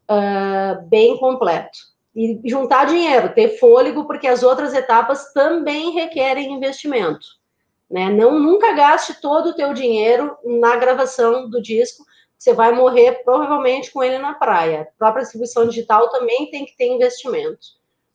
[0.09, 1.77] uh, bem completo.
[2.15, 7.25] E juntar dinheiro, ter fôlego, porque as outras etapas também requerem investimento.
[7.89, 8.09] Né?
[8.09, 12.03] Não nunca gaste todo o teu dinheiro na gravação do disco,
[12.37, 14.81] você vai morrer provavelmente com ele na praia.
[14.81, 17.59] A própria distribuição digital também tem que ter investimento.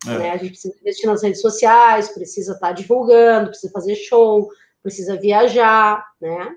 [0.06, 0.18] É.
[0.18, 0.30] Né?
[0.30, 4.48] A gente precisa investir nas redes sociais, precisa estar tá divulgando, precisa fazer show,
[4.85, 6.57] precisa viajar, né?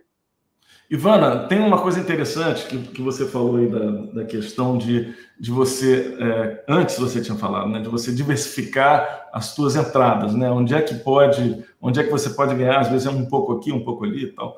[0.89, 5.51] Ivana, tem uma coisa interessante que, que você falou aí da, da questão de, de
[5.51, 10.49] você, é, antes você tinha falado, né, de você diversificar as suas entradas, né?
[10.49, 13.53] Onde é que pode, onde é que você pode ganhar, às vezes é um pouco
[13.53, 14.57] aqui, um pouco ali e tal.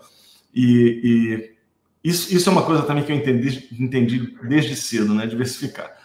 [0.53, 1.01] E,
[2.03, 5.25] e isso, isso é uma coisa também que eu entendi, entendi desde cedo, né?
[5.25, 5.95] Diversificar.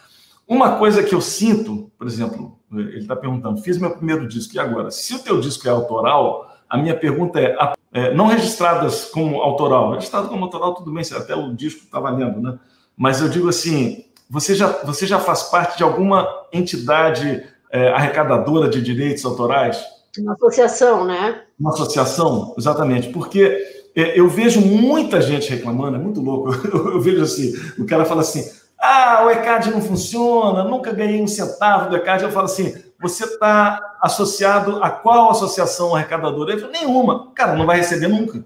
[0.47, 4.59] Uma coisa que eu sinto, por exemplo, ele está perguntando: fiz meu primeiro disco, e
[4.59, 4.91] agora?
[4.91, 7.55] Se o teu disco é autoral, a minha pergunta é:
[7.93, 12.41] é não registradas como autoral, registrado como autoral, tudo bem, até o disco está valendo,
[12.41, 12.57] né?
[12.97, 18.69] Mas eu digo assim: você já, você já faz parte de alguma entidade é, arrecadadora
[18.69, 19.83] de direitos autorais?
[20.17, 21.41] Uma associação, né?
[21.59, 23.57] Uma associação, exatamente, porque
[23.95, 26.51] é, eu vejo muita gente reclamando, é muito louco.
[26.71, 28.43] Eu, eu vejo assim: o cara fala assim
[28.85, 32.23] ah, o ECAD não funciona, nunca ganhei um centavo do ECAD.
[32.23, 32.73] Eu falo assim:
[33.07, 36.53] você está associado a qual associação arrecadadora?
[36.53, 37.31] Ele fala, nenhuma.
[37.35, 38.43] Cara, não vai receber nunca.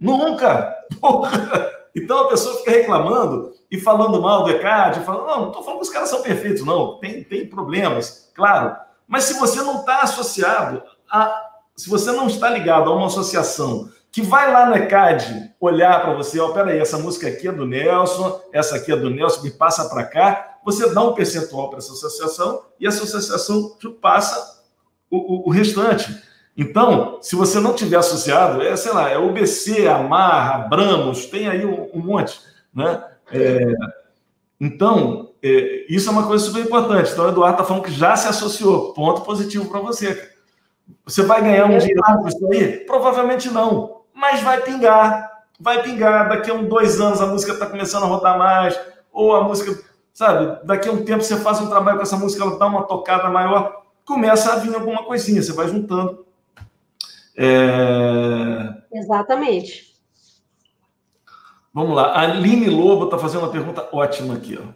[0.00, 0.74] Nunca!
[0.98, 1.70] Porra.
[1.94, 5.80] Então a pessoa fica reclamando e falando mal do ECAD, falando, não, não estou falando
[5.80, 8.74] que os caras são perfeitos, não, tem, tem problemas, claro.
[9.06, 11.50] Mas se você não está associado a.
[11.76, 16.14] Se você não está ligado a uma associação que vai lá no ECAD olhar para
[16.14, 19.42] você, ó, oh, peraí, essa música aqui é do Nelson, essa aqui é do Nelson,
[19.42, 23.88] me passa para cá, você dá um percentual para essa associação e essa associação te
[23.88, 24.62] passa
[25.10, 26.14] o, o, o, restante.
[26.56, 31.64] Então, se você não tiver associado, é, sei lá, é UBC, Amarra, Abramos, tem aí
[31.64, 32.40] um, um monte,
[32.74, 33.02] né?
[33.30, 33.74] É,
[34.60, 37.10] então, é, isso é uma coisa super importante.
[37.10, 40.30] Então, o Eduardo está falando que já se associou, ponto positivo para você.
[41.04, 42.78] Você vai ganhar um dinheiro com isso aí?
[42.84, 46.28] Provavelmente não mas vai pingar, vai pingar.
[46.28, 48.78] Daqui a uns dois anos a música está começando a rodar mais,
[49.12, 49.82] ou a música,
[50.12, 52.84] sabe, daqui a um tempo você faz um trabalho com essa música, ela dá uma
[52.84, 56.26] tocada maior, começa a vir alguma coisinha, você vai juntando.
[57.36, 58.74] É...
[58.92, 59.96] Exatamente.
[61.72, 64.58] Vamos lá, a Aline Lobo está fazendo uma pergunta ótima aqui.
[64.58, 64.72] Ó.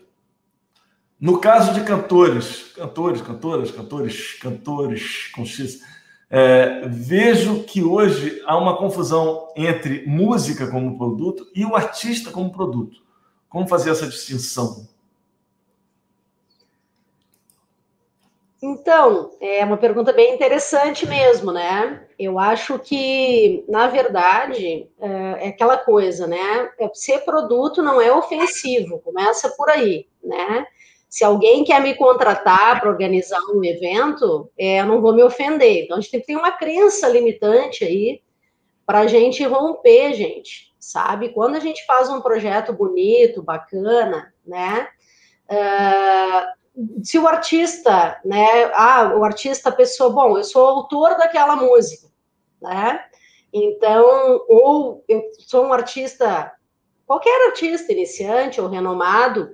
[1.21, 5.81] No caso de cantores, cantores, cantoras, cantores, cantores com X,
[6.29, 12.51] É, vejo que hoje há uma confusão entre música como produto e o artista como
[12.51, 12.97] produto.
[13.49, 14.89] Como fazer essa distinção?
[18.69, 22.05] Então, é uma pergunta bem interessante mesmo, né?
[22.19, 26.69] Eu acho que, na verdade, é, é aquela coisa, né?
[26.81, 30.67] É, ser produto não é ofensivo, começa por aí, né?
[31.09, 35.85] Se alguém quer me contratar para organizar um evento, é, eu não vou me ofender.
[35.85, 38.21] Então, a gente tem que ter uma crença limitante aí
[38.85, 41.29] para a gente romper, gente, sabe?
[41.29, 44.89] Quando a gente faz um projeto bonito, bacana, né?
[45.49, 46.66] Uh,
[47.03, 48.65] se o artista, né?
[48.75, 52.09] Ah, o artista, a pessoa, bom, eu sou autor daquela música,
[52.61, 53.03] né?
[53.53, 56.53] Então, ou eu sou um artista,
[57.07, 59.51] qualquer artista iniciante ou renomado,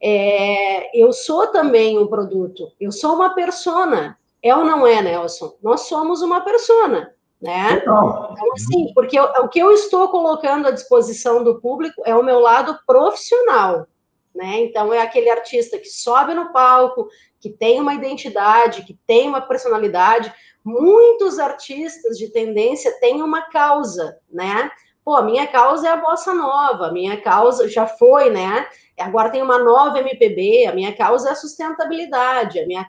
[0.00, 4.16] é, eu sou também um produto, eu sou uma persona.
[4.42, 5.54] É ou não é, Nelson?
[5.62, 7.12] Nós somos uma persona,
[7.42, 7.72] né?
[7.82, 12.22] Então, assim, porque eu, o que eu estou colocando à disposição do público é o
[12.22, 13.86] meu lado profissional,
[14.34, 14.60] né?
[14.60, 17.08] Então, é aquele artista que sobe no palco,
[17.40, 20.32] que tem uma identidade, que tem uma personalidade.
[20.64, 24.70] Muitos artistas de tendência têm uma causa, né?
[25.04, 28.68] Pô, a minha causa é a bossa nova, a minha causa já foi, né?
[28.98, 32.86] Agora tem uma nova MPB, a minha causa é a sustentabilidade, a minha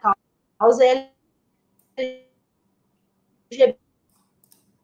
[0.59, 1.09] causa é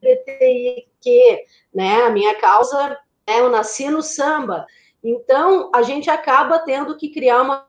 [0.02, 1.44] LGBTIQ,
[1.74, 2.02] né?
[2.02, 4.66] A minha causa é eu nasci no samba.
[5.10, 7.66] Então, a gente acaba tendo que criar uma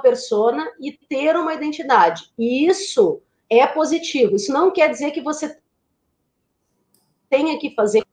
[0.00, 2.32] persona e ter uma identidade.
[2.38, 4.36] E isso é positivo.
[4.36, 5.60] Isso não quer dizer que você
[7.28, 8.06] tenha que fazer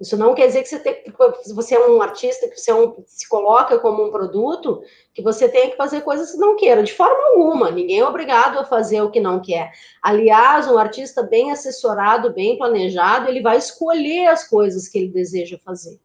[0.00, 1.02] isso não quer dizer que você, tem,
[1.42, 4.82] se você é um artista, que você é um, se coloca como um produto,
[5.14, 7.70] que você tenha que fazer coisas que não queira, de forma alguma.
[7.70, 9.72] Ninguém é obrigado a fazer o que não quer.
[10.02, 15.58] Aliás, um artista bem assessorado, bem planejado, ele vai escolher as coisas que ele deseja
[15.64, 15.98] fazer.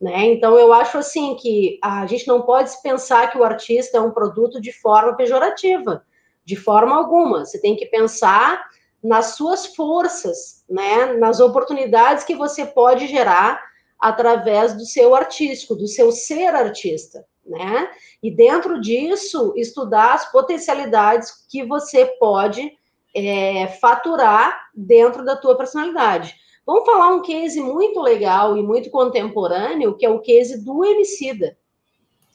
[0.00, 0.26] Né?
[0.26, 4.12] Então, eu acho assim que a gente não pode pensar que o artista é um
[4.12, 6.02] produto de forma pejorativa,
[6.44, 7.44] de forma alguma.
[7.44, 8.64] Você tem que pensar
[9.02, 13.62] nas suas forças, né, nas oportunidades que você pode gerar
[13.98, 17.90] através do seu artístico, do seu ser artista, né?
[18.22, 22.72] E dentro disso, estudar as potencialidades que você pode
[23.14, 26.34] é, faturar dentro da tua personalidade.
[26.64, 31.56] Vamos falar um case muito legal e muito contemporâneo, que é o case do Emicida.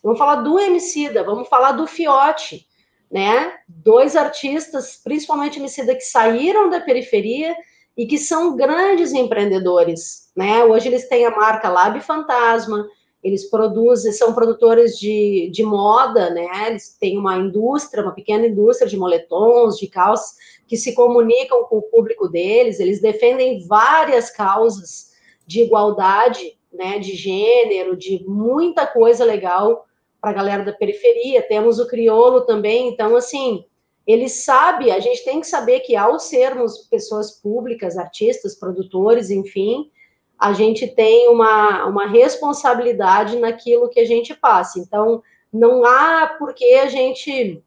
[0.03, 2.67] Vamos falar do Emicida, vamos falar do Fiote
[3.13, 3.53] né?
[3.67, 7.55] Dois artistas, principalmente Emicida, que saíram da periferia
[7.95, 10.63] e que são grandes empreendedores, né?
[10.65, 12.87] Hoje eles têm a marca Lab Fantasma,
[13.23, 16.47] eles produzem, são produtores de, de moda, né?
[16.69, 20.35] Eles têm uma indústria, uma pequena indústria de moletons, de calças,
[20.67, 25.11] que se comunicam com o público deles, eles defendem várias causas
[25.45, 26.97] de igualdade, né?
[26.97, 29.85] De gênero, de muita coisa legal
[30.23, 33.65] para a galera da periferia, temos o crioulo também, então, assim,
[34.07, 39.91] ele sabe, a gente tem que saber que ao sermos pessoas públicas, artistas, produtores, enfim,
[40.39, 44.79] a gente tem uma, uma responsabilidade naquilo que a gente passa.
[44.79, 45.21] Então,
[45.51, 47.61] não há por que a gente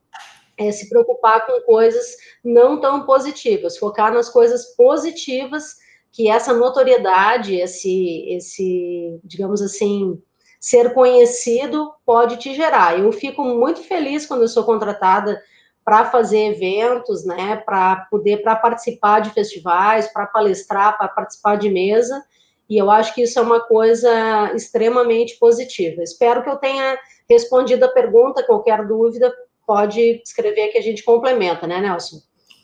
[0.56, 5.76] é, se preocupar com coisas não tão positivas, focar nas coisas positivas
[6.10, 10.18] que essa notoriedade, esse, esse digamos assim,
[10.66, 12.98] ser conhecido pode te gerar.
[12.98, 15.40] Eu fico muito feliz quando eu sou contratada
[15.84, 21.70] para fazer eventos, né, para poder para participar de festivais, para palestrar, para participar de
[21.70, 22.20] mesa,
[22.68, 24.10] e eu acho que isso é uma coisa
[24.56, 26.02] extremamente positiva.
[26.02, 26.98] Espero que eu tenha
[27.30, 29.32] respondido a pergunta, qualquer dúvida
[29.64, 32.16] pode escrever que a gente complementa, né, Nelson?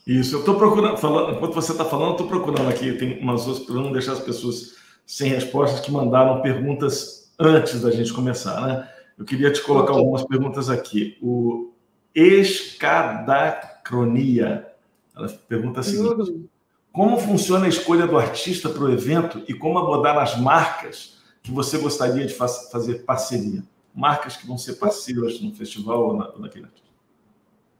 [0.05, 3.65] Isso, eu estou procurando, falando, enquanto você está falando, estou procurando aqui, tem umas outras,
[3.65, 4.73] para não deixar as pessoas
[5.07, 8.89] sem respostas que mandaram perguntas antes da gente começar, né?
[9.17, 10.01] Eu queria te colocar okay.
[10.01, 11.17] algumas perguntas aqui.
[11.21, 11.73] O
[12.15, 14.67] Escadacronia,
[15.15, 16.47] ela pergunta a seguinte: uhum.
[16.91, 21.51] Como funciona a escolha do artista para o evento e como abordar as marcas que
[21.51, 23.63] você gostaria de fazer parceria?
[23.95, 26.83] Marcas que vão ser parceiras no festival ou, na, ou naquele artista?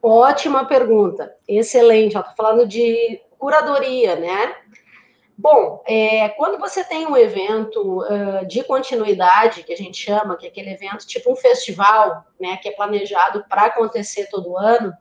[0.02, 2.18] Ótima pergunta, excelente.
[2.18, 4.56] Estou falando de curadoria, né?
[5.36, 10.46] Bom, é, quando você tem um evento uh, de continuidade, que a gente chama, que
[10.46, 14.94] é aquele evento tipo um festival, né, que é planejado para acontecer todo ano,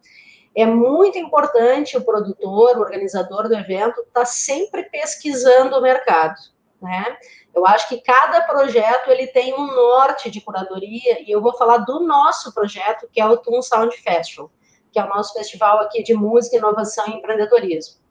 [0.54, 6.36] é muito importante o produtor, o organizador do evento, estar tá sempre pesquisando o mercado,
[6.80, 7.16] né?
[7.54, 11.78] Eu acho que cada projeto ele tem um norte de curadoria e eu vou falar
[11.78, 14.50] do nosso projeto, que é o Toon Sound Festival.
[14.90, 18.01] que é o nosso festival aqui de música, inovação e empreendedorismo.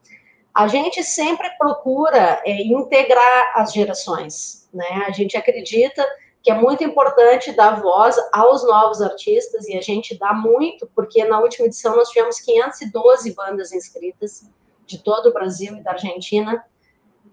[0.53, 5.05] A gente sempre procura é, integrar as gerações, né?
[5.07, 6.05] A gente acredita
[6.43, 11.23] que é muito importante dar voz aos novos artistas, e a gente dá muito, porque
[11.23, 14.49] na última edição nós tivemos 512 bandas inscritas
[14.85, 16.65] de todo o Brasil e da Argentina.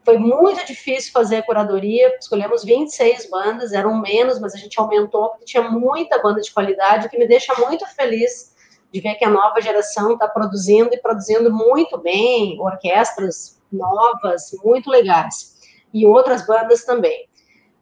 [0.04, 5.30] Foi muito difícil fazer a curadoria, escolhemos 26 bandas, eram menos, mas a gente aumentou,
[5.30, 8.54] porque tinha muita banda de qualidade, o que me deixa muito feliz
[8.92, 14.90] de ver que a nova geração está produzindo e produzindo muito bem, orquestras novas, muito
[14.90, 15.56] legais,
[15.92, 17.28] e outras bandas também.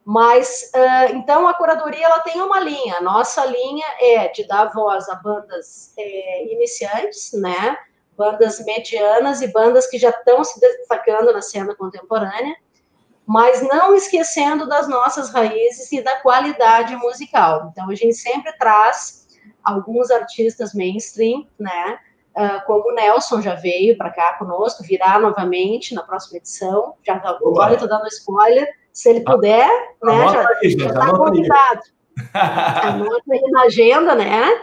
[0.04, 3.00] Mas, uh, então, a curadoria ela tem uma linha.
[3.00, 7.76] Nossa linha é de dar voz a bandas é, iniciantes, né?
[8.16, 12.56] Bandas medianas e bandas que já estão se destacando na cena contemporânea,
[13.26, 17.70] mas não esquecendo das nossas raízes e da qualidade musical.
[17.72, 19.25] Então, a gente sempre traz
[19.66, 21.98] alguns artistas mainstream, né?
[22.36, 26.94] Uh, como o Nelson já veio para cá conosco, virá novamente na próxima edição.
[27.02, 29.68] Já agora estou dando spoiler se ele puder,
[30.02, 30.28] a, né?
[30.28, 31.80] Já, aí, já está convidado.
[32.32, 34.62] Anota aí na agenda, né?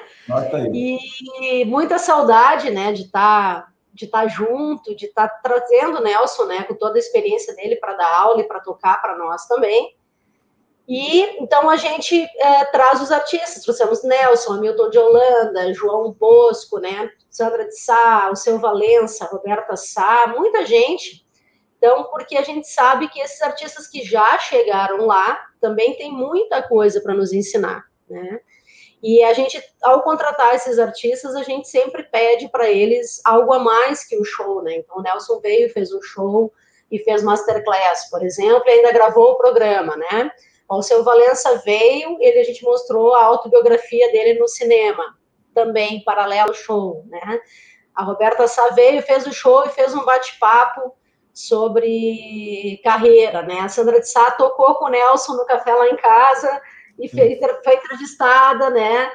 [0.74, 6.00] E muita saudade, né, de estar tá, de estar tá junto, de estar tá trazendo
[6.00, 9.18] o Nelson, né, com toda a experiência dele para dar aula e para tocar para
[9.18, 9.96] nós também.
[10.88, 16.78] E então a gente é, traz os artistas, trouxemos Nelson, Hamilton de Holanda, João Bosco,
[16.80, 21.24] né, Sandra de Sá, o seu Valença, Roberta Sá, muita gente
[21.84, 26.64] então, porque a gente sabe que esses artistas que já chegaram lá também têm muita
[26.64, 28.40] coisa para nos ensinar, né?
[29.04, 33.60] E a gente, ao contratar esses artistas, a gente sempre pede para eles algo a
[33.60, 34.78] mais que o show, né?
[34.78, 36.54] Então, o Nelson veio, fez um show
[36.90, 40.32] e fez masterclass, por exemplo, e ainda gravou o programa, né?
[40.70, 45.18] O seu Valença veio, ele a gente mostrou a autobiografia dele no cinema,
[45.54, 47.42] também paralelo show, né?
[47.96, 50.96] A Roberta Sá veio, fez o show e fez um bate-papo
[51.34, 53.60] sobre carreira, né?
[53.62, 56.62] A Sandra de Sá tocou com o Nelson no café lá em casa
[57.00, 59.12] e foi, foi entrevistada, né?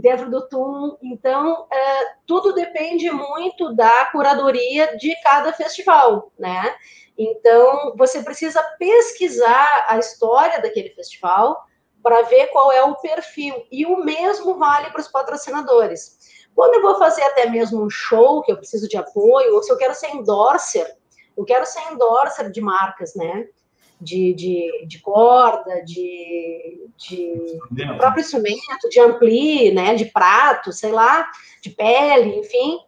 [0.00, 0.98] Dentro do TUM.
[1.02, 6.74] Então, é, tudo depende muito da curadoria de cada festival, né?
[7.22, 11.62] Então, você precisa pesquisar a história daquele festival
[12.02, 13.54] para ver qual é o perfil.
[13.70, 16.18] E o mesmo vale para os patrocinadores.
[16.54, 19.70] Quando eu vou fazer até mesmo um show que eu preciso de apoio, ou se
[19.70, 20.96] eu quero ser endorser,
[21.36, 23.48] eu quero ser endorser de marcas, né?
[24.00, 27.58] De, de, de corda, de, de
[27.98, 29.94] próprio instrumento, de ampli, né?
[29.94, 32.78] De prato, sei lá, de pele, enfim.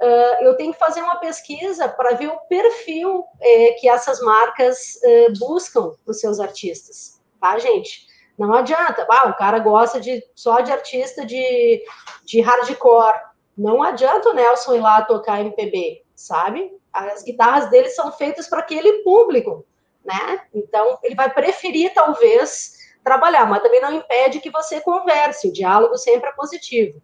[0.00, 5.02] Uh, eu tenho que fazer uma pesquisa para ver o perfil eh, que essas marcas
[5.02, 8.06] eh, buscam para os seus artistas, tá, gente?
[8.38, 11.82] Não adianta, ah, o cara gosta de só de artista de,
[12.26, 13.18] de hardcore.
[13.56, 16.76] Não adianta o Nelson ir lá tocar MPB, sabe?
[16.96, 19.66] as guitarras dele são feitas para aquele público,
[20.04, 20.40] né?
[20.54, 22.74] Então, ele vai preferir, talvez,
[23.04, 27.02] trabalhar, mas também não impede que você converse, o diálogo sempre é positivo.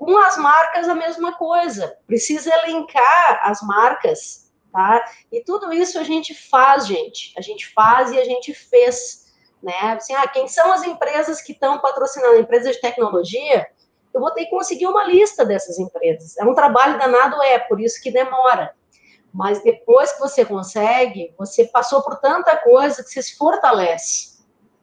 [0.00, 5.04] Com as marcas, a mesma coisa, precisa elencar as marcas, tá?
[5.30, 9.26] E tudo isso a gente faz, gente, a gente faz e a gente fez,
[9.62, 9.78] né?
[9.92, 12.40] Assim, ah, quem são as empresas que estão patrocinando?
[12.40, 13.66] Empresas de tecnologia?
[14.14, 16.34] Eu vou ter que conseguir uma lista dessas empresas.
[16.38, 18.74] É um trabalho danado, é, por isso que demora.
[19.30, 24.39] Mas depois que você consegue, você passou por tanta coisa que você se fortalece.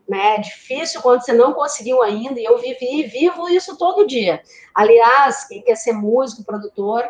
[0.08, 0.36] Né?
[0.36, 4.42] É difícil quando você não conseguiu ainda, e eu vivi e vivo isso todo dia.
[4.74, 7.04] Aliás, quem quer ser músico, produtor,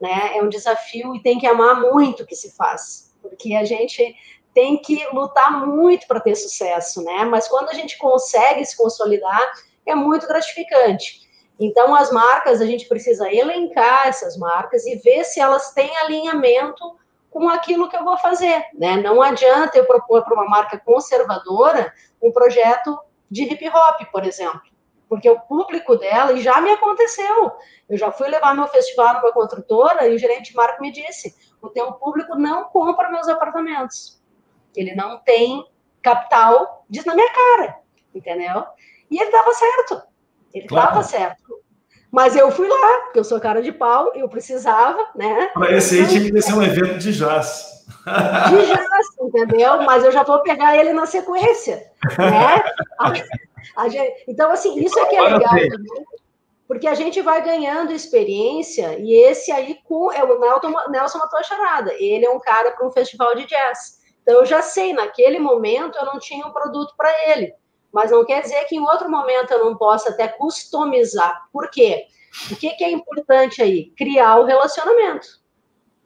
[0.00, 3.64] né, é um desafio e tem que amar muito o que se faz, porque a
[3.64, 4.14] gente
[4.52, 7.24] tem que lutar muito para ter sucesso, né?
[7.24, 9.50] Mas quando a gente consegue se consolidar,
[9.86, 11.22] é muito gratificante.
[11.58, 16.96] Então, as marcas, a gente precisa elencar essas marcas e ver se elas têm alinhamento
[17.30, 18.96] com aquilo que eu vou fazer, né?
[18.96, 21.92] Não adianta eu propor para uma marca conservadora
[22.22, 22.98] um projeto
[23.30, 24.60] de hip hop, por exemplo,
[25.08, 27.52] porque o público dela, e já me aconteceu,
[27.88, 31.34] eu já fui levar meu festival numa construtora e o gerente de marca me disse,
[31.60, 34.22] o teu público não compra meus apartamentos,
[34.74, 35.66] ele não tem
[36.00, 37.76] capital, diz na minha cara,
[38.14, 38.64] entendeu?
[39.10, 40.02] E ele estava certo,
[40.54, 41.06] ele estava claro.
[41.06, 41.62] certo.
[42.10, 45.50] Mas eu fui lá, porque eu sou cara de pau, eu precisava, né?
[45.54, 47.81] Para esse aí tinha que ser um evento de jazz.
[48.04, 49.82] De jazz, entendeu?
[49.82, 52.62] Mas eu já vou pegar ele na sequência, né?
[52.98, 53.12] A,
[53.84, 56.04] a gente, então, assim, isso é que é legal também,
[56.66, 61.38] porque a gente vai ganhando experiência, e esse aí com, é o Nelson, Nelson matou
[61.38, 61.92] a charada.
[61.94, 64.00] Ele é um cara para um festival de jazz.
[64.22, 67.54] Então, eu já sei, naquele momento eu não tinha um produto para ele
[67.92, 71.46] mas não quer dizer que em outro momento eu não possa até customizar.
[71.52, 72.06] Por quê?
[72.50, 73.92] O que, que é importante aí?
[73.96, 75.41] Criar o relacionamento.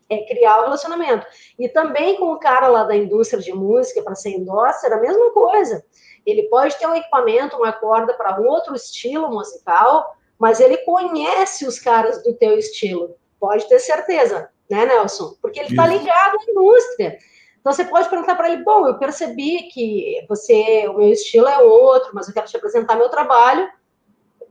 [0.08, 1.26] É criar o relacionamento.
[1.58, 5.30] E também com o cara lá da indústria de música, para ser endosser, a mesma
[5.32, 5.84] coisa.
[6.24, 11.78] Ele pode ter um equipamento, uma corda para outro estilo musical, mas ele conhece os
[11.78, 13.16] caras do teu estilo.
[13.38, 15.36] Pode ter certeza, né, Nelson?
[15.40, 17.18] Porque ele está ligado à indústria.
[17.60, 21.58] Então você pode perguntar para ele: bom, eu percebi que você, o meu estilo é
[21.58, 23.68] outro, mas eu quero te apresentar meu trabalho.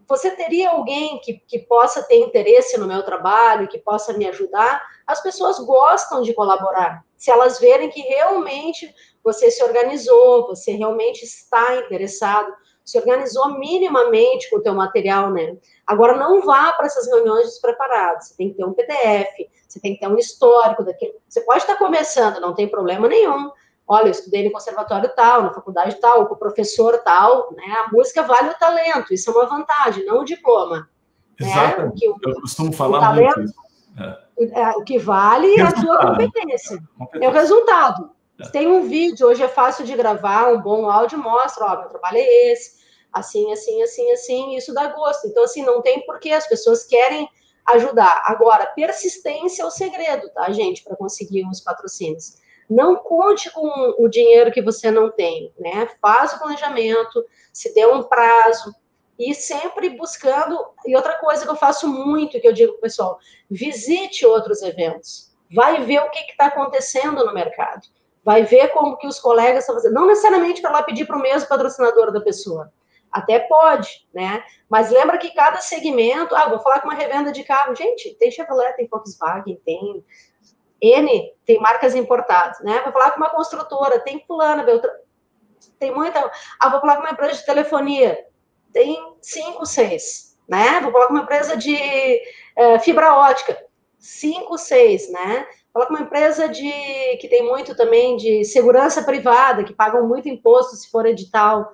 [0.07, 4.81] Você teria alguém que, que possa ter interesse no meu trabalho, que possa me ajudar?
[5.05, 7.03] As pessoas gostam de colaborar.
[7.17, 8.93] Se elas verem que realmente
[9.23, 12.53] você se organizou, você realmente está interessado,
[12.83, 15.57] se organizou minimamente com o teu material, né?
[15.87, 18.27] Agora, não vá para essas reuniões despreparadas.
[18.27, 21.15] Você tem que ter um PDF, você tem que ter um histórico daquilo.
[21.27, 23.49] Você pode estar começando, não tem problema nenhum.
[23.87, 27.85] Olha, eu estudei no conservatório tal, na faculdade tal, com o professor tal, né?
[27.85, 30.89] A música vale o talento, isso é uma vantagem, não o diploma.
[31.39, 31.81] Exato.
[31.81, 31.91] Né?
[32.07, 33.65] O eu costumo falar talento, muito isso.
[33.99, 34.25] É.
[34.37, 36.81] É, o que vale é a sua competência.
[36.97, 37.25] competência.
[37.25, 38.11] É o resultado.
[38.41, 38.49] É.
[38.49, 42.17] Tem um vídeo, hoje é fácil de gravar, um bom áudio mostra, ó, meu trabalho
[42.17, 42.83] é esse,
[43.13, 45.27] assim, assim, assim, assim, isso dá gosto.
[45.27, 47.29] Então, assim, não tem porquê, as pessoas querem
[47.67, 48.23] ajudar.
[48.25, 52.43] Agora, persistência é o segredo, tá, gente, para conseguir os patrocínios.
[52.69, 55.89] Não conte com o dinheiro que você não tem, né?
[56.01, 58.73] Faz o planejamento, se dê um prazo,
[59.17, 60.57] e sempre buscando.
[60.85, 63.17] E outra coisa que eu faço muito, que eu digo pessoal:
[63.49, 67.87] visite outros eventos, vai ver o que está acontecendo no mercado,
[68.23, 69.93] vai ver como que os colegas estão fazendo.
[69.93, 72.71] Não necessariamente para lá pedir para o mesmo patrocinador da pessoa,
[73.11, 74.43] até pode, né?
[74.69, 78.31] Mas lembra que cada segmento, ah, vou falar com uma revenda de carro, gente, tem
[78.31, 80.03] Chevrolet, tem Volkswagen, tem
[80.93, 82.81] N, tem marcas importadas, né?
[82.83, 84.65] Vou falar com uma construtora, tem fulana,
[85.79, 86.31] tem muita.
[86.59, 88.17] Ah, vou falar com uma empresa de telefonia,
[88.73, 90.79] tem cinco, seis, né?
[90.81, 91.75] Vou falar com uma empresa de
[92.57, 93.57] uh, fibra ótica,
[93.97, 95.47] cinco, seis, né?
[95.73, 96.71] Falar com uma empresa de
[97.19, 101.71] que tem muito também de segurança privada, que pagam muito imposto se for edital,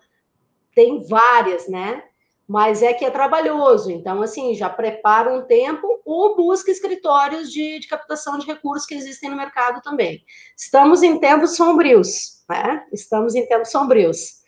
[0.73, 2.03] tem várias, né?
[2.51, 3.89] Mas é que é trabalhoso.
[3.89, 8.93] Então, assim, já prepara um tempo ou busca escritórios de, de captação de recursos que
[8.93, 10.21] existem no mercado também.
[10.57, 12.83] Estamos em tempos sombrios, né?
[12.91, 14.41] Estamos em tempos sombrios.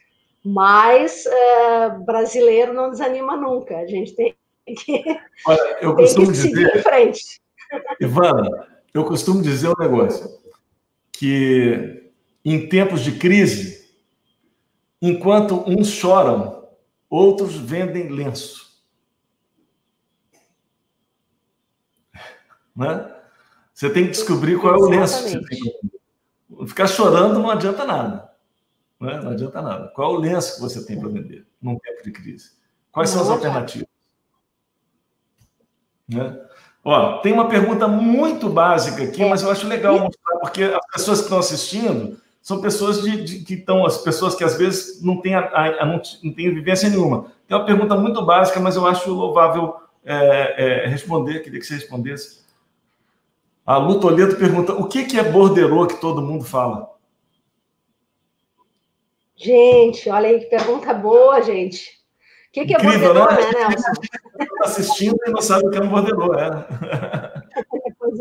[0.44, 3.78] Mas uh, brasileiro não desanima nunca.
[3.78, 4.36] A gente tem
[4.68, 5.04] que,
[5.48, 7.42] Olha, eu costumo seguir dizer, em frente.
[8.02, 10.30] Ivana, eu costumo dizer um negócio
[11.10, 12.12] que
[12.44, 13.84] em tempos de crise
[15.06, 16.63] Enquanto uns choram,
[17.14, 18.82] outros vendem lenço.
[22.76, 23.16] Né?
[23.72, 27.86] Você tem que descobrir qual é o lenço que você tem Ficar chorando não adianta
[27.86, 28.32] nada.
[29.00, 29.22] Né?
[29.22, 29.88] Não adianta nada.
[29.90, 32.52] Qual é o lenço que você tem para vender num tempo de crise?
[32.92, 33.88] Quais são as alternativas?
[36.08, 36.40] Né?
[36.84, 39.30] Ó, tem uma pergunta muito básica aqui, é.
[39.30, 43.40] mas eu acho legal mostrar, porque as pessoas que estão assistindo são pessoas de, de,
[43.40, 45.48] que estão, as pessoas que às vezes não têm, a,
[45.80, 47.32] a, não, não têm vivência nenhuma.
[47.48, 51.76] Tem uma pergunta muito básica, mas eu acho louvável é, é, responder, queria que você
[51.76, 52.44] respondesse.
[53.66, 56.92] A Lu Toledo pergunta: o que, que é borderô que todo mundo fala?
[59.38, 61.92] Gente, olha aí que pergunta boa, gente.
[62.50, 63.92] O que, que é Incrível, borderô, né, né Nelson?
[64.38, 67.33] Está assistindo e não sabe o que é um borderô, é.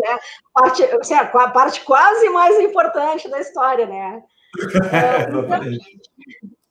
[0.04, 0.18] É,
[0.52, 4.22] parte, assim, a parte quase mais importante da história, né?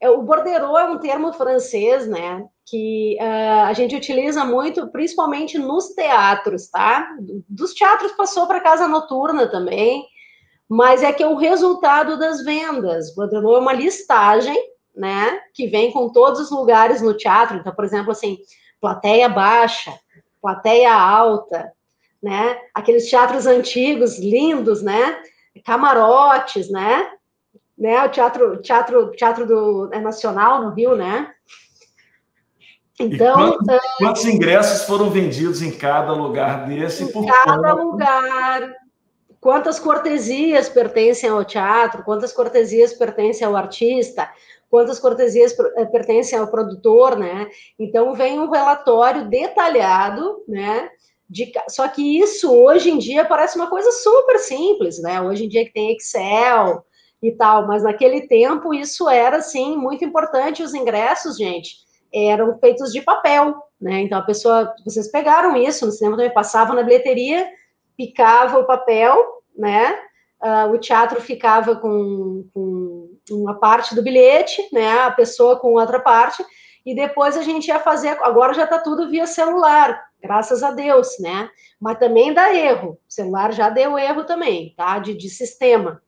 [0.00, 2.44] É, o borderô é um termo francês, né?
[2.66, 7.08] Que uh, a gente utiliza muito, principalmente nos teatros, tá?
[7.48, 10.04] Dos teatros passou para casa noturna também,
[10.68, 13.14] mas é que é o resultado das vendas.
[13.14, 14.58] Borderô é uma listagem,
[14.94, 15.40] né?
[15.54, 17.56] Que vem com todos os lugares no teatro.
[17.56, 18.36] Então, por exemplo, assim,
[18.82, 19.98] plateia baixa,
[20.42, 21.72] plateia alta,
[22.24, 22.58] né?
[22.72, 25.20] Aqueles teatros antigos, lindos, né?
[25.64, 27.10] Camarotes, né?
[27.76, 28.02] né?
[28.04, 31.30] O teatro, teatro, teatro do é nacional no Rio, né?
[32.98, 37.04] Então, quantos, uh, quantos, ingressos foram vendidos em cada lugar desse?
[37.04, 38.72] Em cada lugar.
[39.40, 42.02] Quantas cortesias pertencem ao teatro?
[42.04, 44.30] Quantas cortesias pertencem ao artista?
[44.70, 47.48] Quantas cortesias eh, pertencem ao produtor, né?
[47.78, 50.88] Então vem um relatório detalhado, né?
[51.28, 55.20] De, só que isso hoje em dia parece uma coisa super simples, né?
[55.20, 56.84] Hoje em dia que tem Excel
[57.22, 60.62] e tal, mas naquele tempo isso era assim muito importante.
[60.62, 61.76] Os ingressos, gente,
[62.12, 64.02] eram feitos de papel, né?
[64.02, 67.48] Então a pessoa, vocês pegaram isso no cinema também passava na bilheteria,
[67.96, 69.98] picava o papel, né?
[70.42, 75.00] Uh, o teatro ficava com, com uma parte do bilhete, né?
[75.00, 76.44] A pessoa com outra parte
[76.84, 78.18] e depois a gente ia fazer.
[78.22, 81.50] Agora já está tudo via celular, graças a Deus, né?
[81.78, 82.92] Mas também dá erro.
[82.92, 84.98] O celular já deu erro também, tá?
[84.98, 86.00] De, de sistema.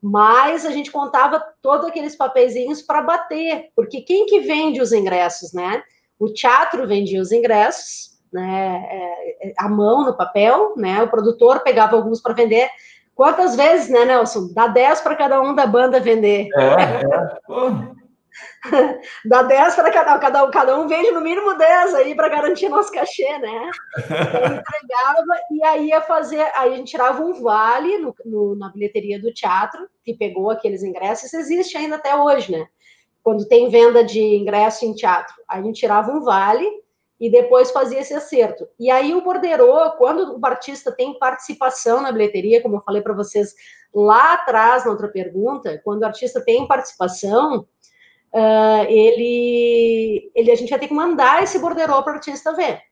[0.00, 5.52] Mas a gente contava todos aqueles papeizinhos para bater, porque quem que vende os ingressos,
[5.52, 5.82] né?
[6.16, 8.86] O teatro vendia os ingressos, né?
[8.88, 11.02] É, é a mão no papel, né?
[11.02, 12.68] O produtor pegava alguns para vender.
[13.16, 14.50] Quantas vezes, né, Nelson?
[14.54, 16.48] Dá 10 para cada um da banda vender.
[16.54, 18.05] É, é.
[19.24, 22.28] Dá 10 para cada um, cada um, cada um vende no mínimo 10 aí para
[22.28, 23.70] garantir nosso cachê, né?
[23.98, 28.70] Então, entregava e aí ia fazer, aí a gente tirava um vale no, no, na
[28.70, 32.66] bilheteria do teatro, que pegou aqueles ingressos, isso existe ainda até hoje, né?
[33.22, 36.66] Quando tem venda de ingresso em teatro, a gente tirava um vale
[37.18, 38.68] e depois fazia esse acerto.
[38.78, 43.14] E aí o borderô, quando o artista tem participação na bilheteria, como eu falei para
[43.14, 43.54] vocês
[43.94, 47.66] lá atrás na outra pergunta, quando o artista tem participação,
[48.36, 52.82] uh, ele, ele, a gente vai ter que mandar esse borderô para o artista ver,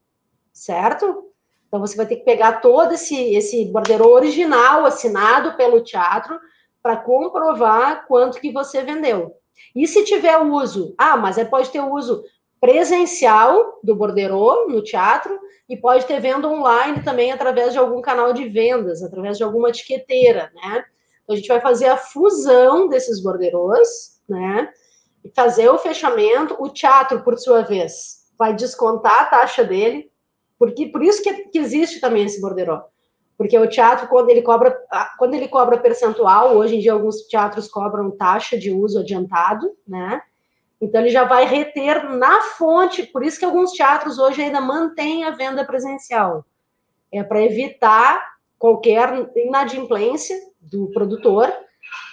[0.53, 1.31] certo?
[1.69, 6.39] Então você vai ter que pegar todo esse, esse borderô original assinado pelo teatro
[6.83, 9.35] para comprovar quanto que você vendeu.
[9.75, 12.25] E se tiver uso, ah, mas é, pode ter uso
[12.61, 15.39] presencial do borderô no teatro
[15.69, 19.69] e pode ter venda online também através de algum canal de vendas, através de alguma
[19.69, 20.85] etiqueteira, né?
[21.23, 24.71] Então a gente vai fazer a fusão desses borderôs, né?
[25.35, 30.11] Fazer o fechamento, o teatro, por sua vez, vai descontar a taxa dele,
[30.59, 32.83] porque por isso que, que existe também esse borderô.
[33.37, 34.77] Porque o teatro, quando ele cobra,
[35.19, 40.23] quando ele cobra percentual, hoje em dia alguns teatros cobram taxa de uso adiantado, né?
[40.81, 45.25] Então ele já vai reter na fonte, por isso que alguns teatros hoje ainda mantêm
[45.25, 46.45] a venda presencial.
[47.11, 48.23] É para evitar
[48.59, 51.53] qualquer inadimplência do produtor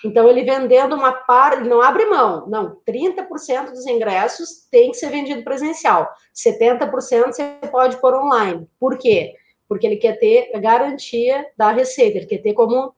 [0.03, 4.97] então, ele vendendo uma parte, ele não abre mão, não, 30% dos ingressos tem que
[4.97, 8.67] ser vendido presencial, 70% você pode pôr online.
[8.79, 9.35] Por quê?
[9.69, 12.93] Porque ele quer ter garantia da receita, ele quer ter como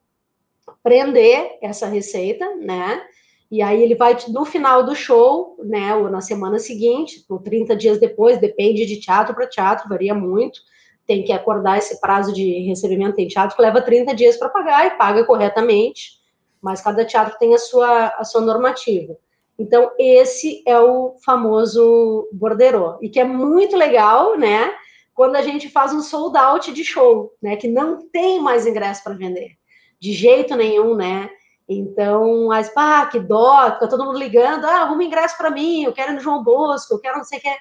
[0.82, 3.04] prender essa receita, né?
[3.51, 7.76] E aí ele vai no final do show, né, ou na semana seguinte, ou 30
[7.76, 10.60] dias depois, depende de teatro para teatro, varia muito.
[11.06, 13.18] Tem que acordar esse prazo de recebimento.
[13.18, 16.23] Tem teatro que leva 30 dias para pagar e paga corretamente
[16.64, 19.18] mas cada teatro tem a sua, a sua normativa.
[19.59, 24.74] Então, esse é o famoso borderô, e que é muito legal, né?
[25.14, 27.57] Quando a gente faz um sold out de show, né?
[27.57, 29.51] Que não tem mais ingresso para vender,
[29.99, 31.30] de jeito nenhum, né?
[31.68, 35.93] Então, as, ah, que dó, fica todo mundo ligando, ah, arruma ingresso para mim, eu
[35.93, 37.55] quero ir no João Bosco, eu quero não sei o que.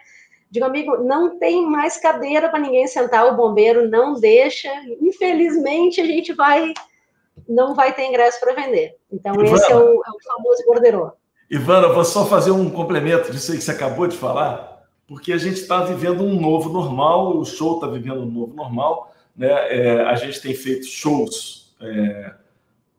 [0.50, 4.70] Digo, amigo, não tem mais cadeira para ninguém sentar, o bombeiro não deixa.
[5.00, 6.72] Infelizmente, a gente vai
[7.48, 8.96] não vai ter ingresso para vender.
[9.10, 11.12] Então, Ivana, esse é o, é o famoso borderô.
[11.50, 15.38] Ivana, vou só fazer um complemento disso aí que você acabou de falar, porque a
[15.38, 19.12] gente está vivendo um novo normal, o show está vivendo um novo normal.
[19.36, 19.48] Né?
[19.48, 22.32] É, a gente tem feito shows é,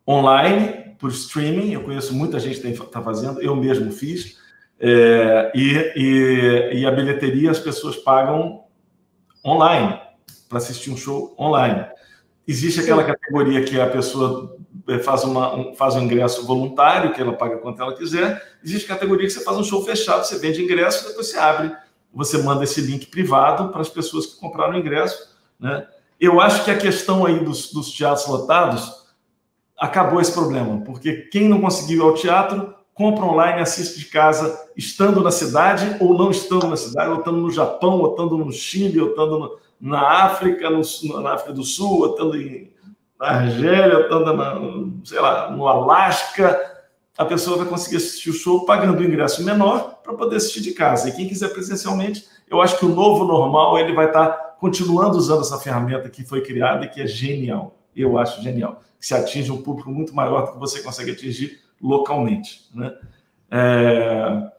[0.07, 4.37] online, por streaming, eu conheço muita gente que está fazendo, eu mesmo fiz,
[4.79, 8.63] é, e, e, e a bilheteria as pessoas pagam
[9.45, 9.99] online,
[10.47, 11.85] para assistir um show online.
[12.47, 13.09] Existe aquela Sim.
[13.09, 17.57] categoria que a pessoa eh, faz, uma, um, faz um ingresso voluntário, que ela paga
[17.57, 18.41] quanto ela quiser.
[18.63, 21.71] Existe categoria que você faz um show fechado, você vende ingresso, depois você abre,
[22.13, 25.33] você manda esse link privado para as pessoas que compraram o ingresso.
[25.59, 25.87] Né?
[26.19, 29.03] Eu acho que a questão aí dos, dos teatros lotados
[29.77, 34.67] acabou esse problema, porque quem não conseguiu ir ao teatro compra online, assiste de casa,
[34.77, 38.51] estando na cidade ou não estando na cidade, ou estando no Japão, ou estando no
[38.51, 40.81] Chile, ou estando no, na África, no,
[41.21, 42.71] na África do Sul, estando em,
[43.19, 44.55] na Argélia, estando na,
[45.03, 46.85] sei lá, no Alasca,
[47.17, 50.71] a pessoa vai conseguir assistir o show pagando um ingresso menor para poder assistir de
[50.71, 51.09] casa.
[51.09, 55.17] E quem quiser presencialmente, eu acho que o novo normal ele vai estar tá continuando
[55.17, 57.75] usando essa ferramenta que foi criada e que é genial.
[57.93, 58.81] Eu acho genial.
[58.97, 62.69] Que se atinge um público muito maior do que você consegue atingir localmente.
[62.73, 62.95] Né?
[63.51, 64.49] É...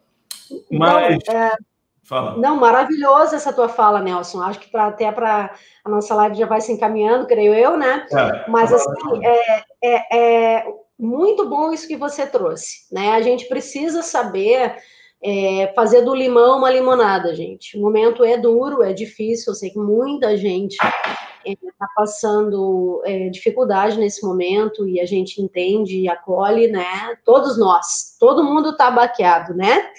[0.70, 1.16] Mas.
[1.16, 1.56] Então, é
[2.04, 2.36] Fala.
[2.36, 4.42] Não, maravilhosa essa tua fala, Nelson.
[4.42, 8.06] Acho que pra, até para a nossa live já vai se encaminhando, creio eu, né?
[8.12, 10.66] É, Mas assim, é, é, é,
[10.98, 13.12] muito bom isso que você trouxe, né?
[13.12, 14.76] A gente precisa saber
[15.24, 17.78] é, fazer do limão uma limonada, gente.
[17.78, 19.52] O momento é duro, é difícil.
[19.52, 25.40] Eu sei que muita gente está é, passando é, dificuldade nesse momento e a gente
[25.40, 27.16] entende e acolhe, né?
[27.24, 29.90] Todos nós, todo mundo está baqueado, né?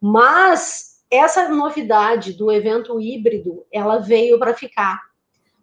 [0.00, 5.00] Mas essa novidade do evento híbrido, ela veio para ficar.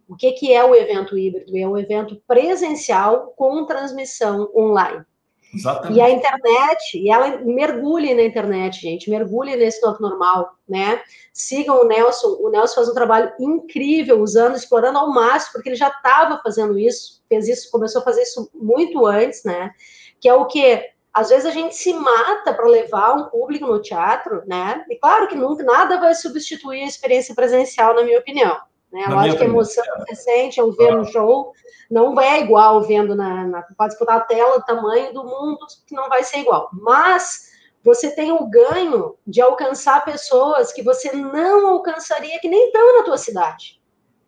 [0.08, 1.58] O que, que é o evento híbrido?
[1.58, 5.06] É um evento presencial com transmissão online.
[5.54, 5.98] Exatamente.
[5.98, 11.02] E a internet, e ela mergulhe na internet, gente, mergulhe nesse novo normal, né?
[11.34, 15.76] Sigam o Nelson, o Nelson faz um trabalho incrível, usando, explorando ao máximo, porque ele
[15.76, 19.72] já estava fazendo isso, fez isso, começou a fazer isso muito antes, né?
[20.20, 23.82] Que é o que às vezes a gente se mata para levar um público no
[23.82, 24.86] teatro, né?
[24.90, 28.58] E claro que nunca nada vai substituir a experiência presencial, na minha opinião.
[28.92, 29.06] Né?
[29.08, 31.54] Eu acho que a emoção que você sente ao ver um show
[31.90, 33.62] não é igual vendo na, na.
[33.78, 36.70] Pode botar a tela, o tamanho do mundo, que não vai ser igual.
[36.74, 37.52] Mas
[37.84, 43.04] você tem o ganho de alcançar pessoas que você não alcançaria, que nem estão na
[43.04, 43.82] tua cidade.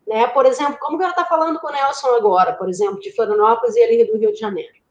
[0.07, 0.27] Né?
[0.27, 3.75] Por exemplo, como que ela está falando com o Nelson agora, por exemplo, de Florianópolis
[3.75, 4.82] e ali do Rio de Janeiro.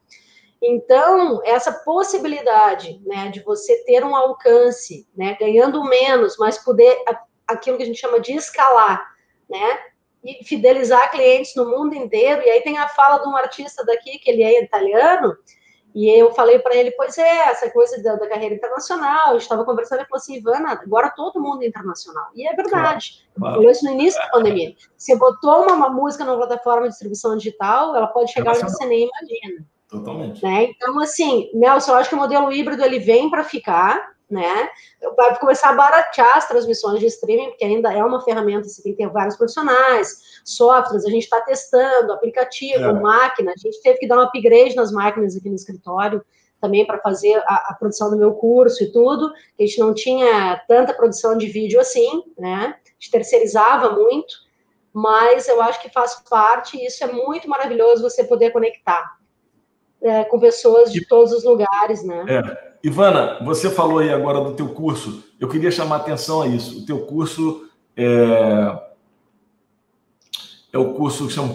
[0.62, 6.96] Então, essa possibilidade né, de você ter um alcance, né, ganhando menos, mas poder
[7.48, 9.04] aquilo que a gente chama de escalar,
[9.50, 9.78] né?
[10.24, 12.42] E fidelizar clientes no mundo inteiro.
[12.42, 15.36] E aí tem a fala de um artista daqui, que ele é italiano,
[15.94, 19.64] e eu falei para ele, pois é, essa coisa da, da carreira internacional, eu estava
[19.64, 22.28] conversando, ele falou assim, Ivana, agora todo mundo é internacional.
[22.34, 23.26] E é verdade.
[23.36, 23.56] Claro.
[23.56, 24.74] Falou isso no início da pandemia.
[24.96, 28.86] Você botou uma, uma música na plataforma de distribuição digital, ela pode chegar onde você
[28.86, 29.66] nem imagina.
[29.92, 30.42] Totalmente.
[30.42, 30.70] Né?
[30.70, 34.70] Então, assim, Nelson, eu acho que o modelo híbrido ele vem para ficar, né?
[35.14, 38.92] Vai começar a baratear as transmissões de streaming, porque ainda é uma ferramenta, você tem
[38.92, 42.92] que ter vários profissionais, softwares, a gente está testando, aplicativo, é.
[42.94, 46.24] máquina, a gente teve que dar um upgrade nas máquinas aqui no escritório,
[46.58, 50.64] também para fazer a, a, produção do meu curso e tudo, a gente não tinha
[50.66, 52.76] tanta produção de vídeo assim, né?
[52.82, 54.34] A gente terceirizava muito,
[54.90, 59.20] mas eu acho que faz parte, e isso é muito maravilhoso você poder conectar
[60.02, 62.24] é, com pessoas de todos os lugares, né?
[62.28, 62.72] É.
[62.84, 65.22] Ivana, você falou aí agora do teu curso.
[65.38, 66.80] Eu queria chamar atenção a isso.
[66.80, 68.76] O teu curso é,
[70.72, 71.54] é o curso que chama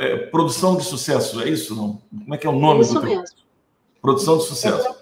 [0.00, 1.76] é, Produção de Sucesso, é isso?
[1.76, 2.00] Não?
[2.10, 3.24] Como é que é o nome isso do teu mesmo.
[3.24, 3.46] Curso?
[4.00, 4.94] Produção de Sucesso.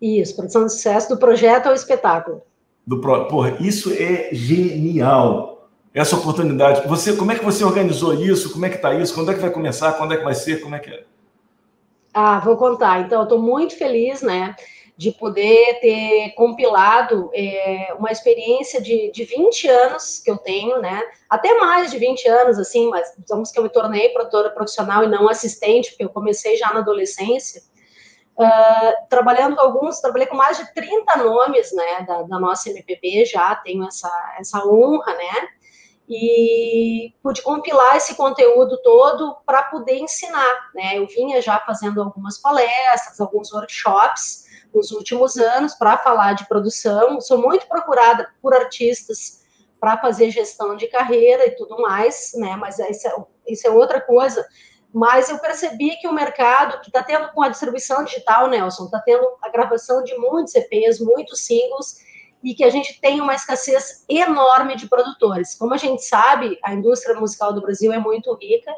[0.00, 2.42] Isso, Produção de Sucesso do projeto ao espetáculo.
[2.86, 3.26] Do pro...
[3.26, 5.68] Porra, isso é genial.
[5.94, 6.86] Essa oportunidade.
[6.88, 8.50] Você, como é que você organizou isso?
[8.50, 9.14] Como é que está isso?
[9.14, 9.92] Quando é que vai começar?
[9.92, 10.60] Quando é que vai ser?
[10.60, 11.04] Como é que é?
[12.14, 13.00] Ah, vou contar.
[13.00, 14.54] Então, eu estou muito feliz, né,
[14.96, 21.02] de poder ter compilado é, uma experiência de, de 20 anos que eu tenho, né,
[21.28, 25.08] até mais de 20 anos, assim, mas digamos que eu me tornei produtora profissional e
[25.08, 27.62] não assistente, porque eu comecei já na adolescência,
[28.38, 33.24] uh, trabalhando com alguns, trabalhei com mais de 30 nomes, né, da, da nossa MPB,
[33.24, 35.48] já tenho essa, essa honra, né,
[36.14, 40.70] e pude compilar esse conteúdo todo para poder ensinar.
[40.74, 40.98] Né?
[40.98, 44.44] Eu vinha já fazendo algumas palestras, alguns workshops
[44.74, 47.18] nos últimos anos para falar de produção.
[47.18, 49.40] Sou muito procurada por artistas
[49.80, 52.56] para fazer gestão de carreira e tudo mais, né?
[52.56, 53.14] Mas isso é,
[53.48, 54.46] isso é outra coisa.
[54.92, 59.00] Mas eu percebi que o mercado que está tendo com a distribuição digital, Nelson, está
[59.00, 61.96] tendo a gravação de muitos EPs, muitos singles,
[62.42, 65.54] e que a gente tem uma escassez enorme de produtores.
[65.54, 68.72] Como a gente sabe, a indústria musical do Brasil é muito rica,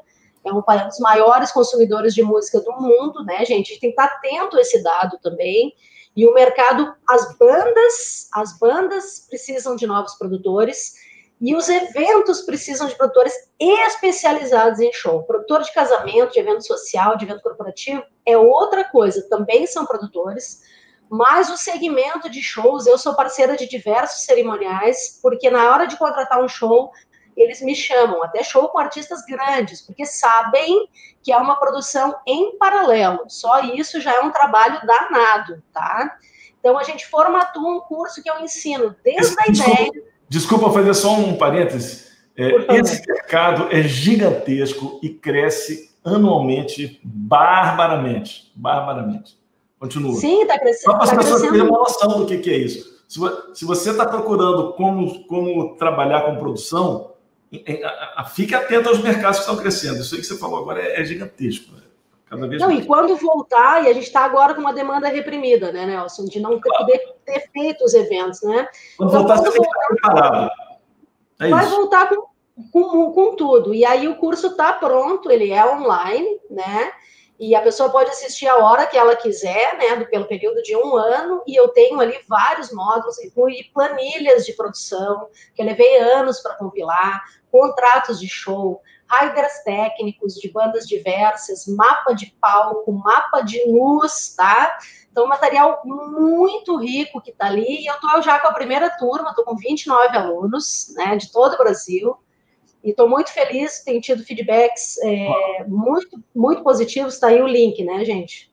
[0.45, 3.71] é um dos maiores consumidores de música do mundo, né, gente?
[3.71, 5.75] A gente tem que estar atento a esse dado também.
[6.15, 10.95] E o mercado, as bandas, as bandas precisam de novos produtores
[11.41, 15.25] e os eventos precisam de produtores especializados em show.
[15.25, 20.62] Produtor de casamento, de evento social, de evento corporativo é outra coisa, também são produtores
[21.17, 25.97] mas o segmento de shows, eu sou parceira de diversos cerimoniais, porque na hora de
[25.97, 26.91] contratar um show,
[27.37, 30.89] eles me chamam, até show com artistas grandes, porque sabem
[31.23, 33.27] que é uma produção em paralelo.
[33.28, 36.16] Só isso já é um trabalho danado, tá?
[36.59, 39.91] Então a gente formatou um curso que eu ensino desde a ideia.
[40.28, 42.12] Desculpa fazer só um parêntese.
[42.36, 49.44] É, esse mercado é gigantesco e cresce anualmente barbaramente, barbaramente.
[49.85, 50.15] Continua.
[50.15, 50.93] Sim, está crescendo.
[50.93, 53.05] Só para as tá pessoas terem uma noção do que, que é isso.
[53.06, 57.12] Se, você está procurando como, como trabalhar com produção,
[58.35, 59.98] fique atento aos mercados que estão crescendo.
[59.98, 61.70] Isso aí que você falou agora é, é gigantesco.
[61.70, 61.82] Né?
[62.24, 62.82] Cada vez não, mais.
[62.82, 66.24] e quando voltar, e a gente está agora com uma demanda reprimida, né, Nelson?
[66.24, 66.86] De não claro.
[66.86, 68.66] poder ter feito os eventos, né?
[68.97, 70.51] Quando então, voltar, quando você voltar, tem que estar preparado.
[71.40, 71.77] É vai isso.
[71.77, 72.27] voltar com,
[72.73, 73.74] com, com tudo.
[73.74, 76.90] E aí o curso está pronto, ele é online, né?
[77.39, 80.97] E a pessoa pode assistir a hora que ela quiser, né, pelo período de um
[80.97, 86.40] ano, e eu tenho ali vários módulos, inclui planilhas de produção, que eu levei anos
[86.40, 88.81] para compilar, contratos de show,
[89.11, 94.77] riders técnicos de bandas diversas, mapa de palco, mapa de luz, tá?
[95.11, 99.31] Então, material muito rico que está ali, e eu estou já com a primeira turma,
[99.31, 102.16] estou com 29 alunos, né, de todo o Brasil,
[102.85, 107.15] e estou muito feliz, tenho tido feedbacks é, muito, muito positivos.
[107.15, 108.52] Está aí o link, né, gente?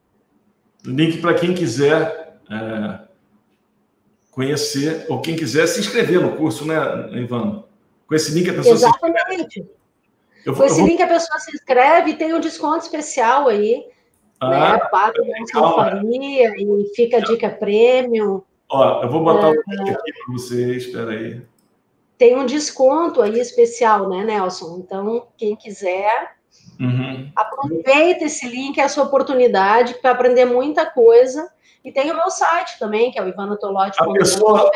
[0.86, 2.99] link para quem quiser é,
[4.32, 6.76] conhecer, ou quem quiser se inscrever no curso, né,
[7.12, 7.64] Ivan?
[8.08, 9.53] Com esse link a pessoa Exatamente.
[9.53, 10.58] se inscreve.
[10.58, 10.88] Com esse vou...
[10.88, 13.86] link a pessoa se inscreve e tem um desconto especial aí.
[14.40, 14.80] Ah, né?
[14.91, 18.41] Paga uma faria e fica a dica premium.
[18.70, 21.41] Ó, eu vou botar o link aqui para vocês, espera aí.
[22.22, 24.84] Tem um desconto aí especial, né, Nelson?
[24.85, 26.35] Então, quem quiser,
[26.80, 27.31] uhum.
[27.35, 31.49] aproveita esse link, é a sua oportunidade para aprender muita coisa.
[31.84, 34.14] E tem o meu site também, que é o ivanatolote.com.
[34.14, 34.72] Desculpa,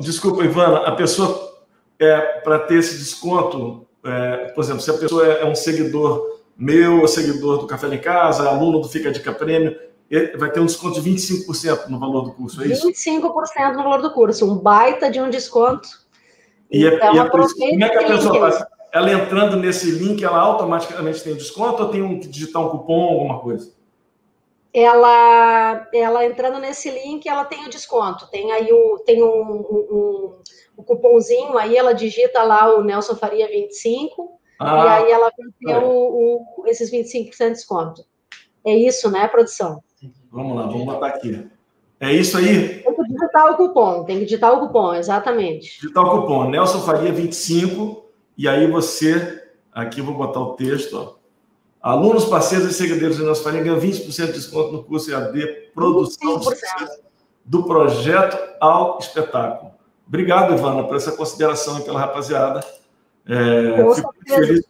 [0.00, 1.62] desculpa, Ivana, a pessoa,
[1.98, 6.40] é, para ter esse desconto, é, por exemplo, se a pessoa é, é um seguidor
[6.56, 9.78] meu, seguidor do Café em Casa, aluno do Fica Dica Prêmio,
[10.38, 12.88] vai ter um desconto de 25% no valor do curso, é isso?
[12.88, 16.01] 25% no valor do curso, um baita de um desconto.
[16.72, 18.66] E, é, então, é, e é como é que a pessoa faz?
[18.92, 23.04] Ela entrando nesse link, ela automaticamente tem desconto ou tem um, que digitar um cupom,
[23.04, 23.72] alguma coisa?
[24.72, 28.28] Ela, ela entrando nesse link, ela tem o desconto.
[28.30, 30.38] Tem aí o, tem um, um,
[30.78, 35.48] um, cupomzinho, aí ela digita lá o Nelson Faria 25, ah, e aí ela vai
[35.58, 38.04] ter o, o, esses 25% de desconto.
[38.64, 39.82] É isso, né, produção?
[40.30, 41.48] Vamos lá, vamos botar aqui.
[42.02, 42.82] É isso aí?
[42.82, 45.80] Tem que digitar o cupom, tem que digitar o cupom, exatamente.
[45.80, 48.04] Digitar o cupom, Nelson Faria 25,
[48.36, 49.40] e aí você,
[49.72, 51.22] aqui eu vou botar o texto, ó.
[51.80, 56.40] Alunos, parceiros e seguidores do Nelson Faria ganham 20% de desconto no curso EAD Produção
[57.44, 59.70] do projeto ao espetáculo.
[60.04, 62.64] Obrigado, Ivana, por essa consideração e pela rapaziada.
[63.28, 64.64] É, fico, feliz,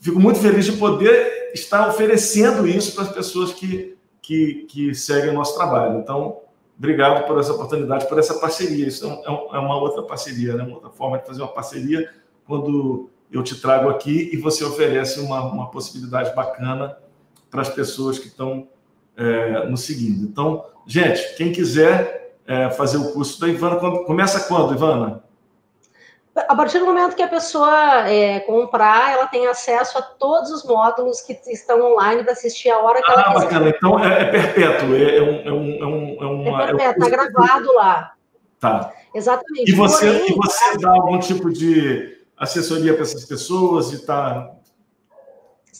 [0.00, 3.96] fico muito feliz de poder estar oferecendo isso para as pessoas que
[4.28, 6.00] que, que seguem o nosso trabalho.
[6.00, 6.40] Então,
[6.78, 8.86] obrigado por essa oportunidade, por essa parceria.
[8.86, 10.62] Isso é, é, é, uma outra parceria, né?
[10.62, 12.08] uma outra forma de fazer uma parceria
[12.46, 16.96] quando eu te trago aqui e você oferece uma, uma possibilidade bacana
[17.50, 18.68] para as pessoas que estão
[19.16, 20.24] é, nos seguindo.
[20.24, 25.22] Então, gente, quem quiser é, fazer o curso da Ivana, começa quando, Ivana?
[26.48, 30.64] A partir do momento que a pessoa é, comprar, ela tem acesso a todos os
[30.64, 33.46] módulos que estão online para assistir a hora que ah, ela quiser.
[33.46, 33.68] bacana.
[33.70, 37.04] Então é, é perpétuo, é, é, um, é, um, é, um, é, uma, é perpétuo,
[37.04, 38.12] está gravado lá.
[38.60, 38.92] Tá.
[39.14, 39.70] Exatamente.
[39.70, 44.50] E você, Porém, e você dá algum tipo de assessoria para essas pessoas e tá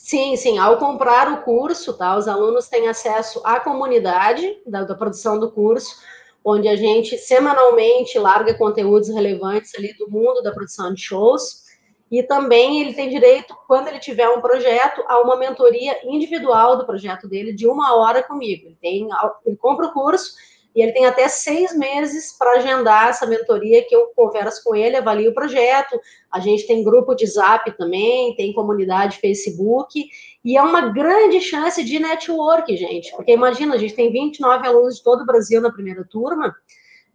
[0.09, 0.57] Sim, sim.
[0.57, 5.51] Ao comprar o curso, tá, os alunos têm acesso à comunidade da, da produção do
[5.51, 5.97] curso
[6.43, 11.67] onde a gente semanalmente larga conteúdos relevantes ali do mundo da produção de shows.
[12.11, 16.85] E também ele tem direito, quando ele tiver um projeto, a uma mentoria individual do
[16.85, 18.65] projeto dele de uma hora comigo.
[18.65, 19.07] Ele, tem,
[19.45, 20.33] ele compra o curso
[20.75, 24.95] e ele tem até seis meses para agendar essa mentoria que eu converso com ele,
[24.95, 25.99] avalio o projeto.
[26.31, 30.07] A gente tem grupo de Zap também, tem comunidade Facebook,
[30.45, 34.97] e é uma grande chance de network, gente, porque imagina, a gente tem 29 alunos
[34.97, 36.55] de todo o Brasil na primeira turma,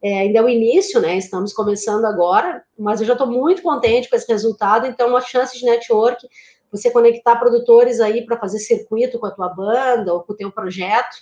[0.03, 1.17] é, ainda é o início, né?
[1.17, 5.59] Estamos começando agora, mas eu já estou muito contente com esse resultado, então uma chance
[5.59, 6.29] de network,
[6.71, 10.53] você conectar produtores aí para fazer circuito com a tua banda ou com o teu
[10.53, 11.17] projeto,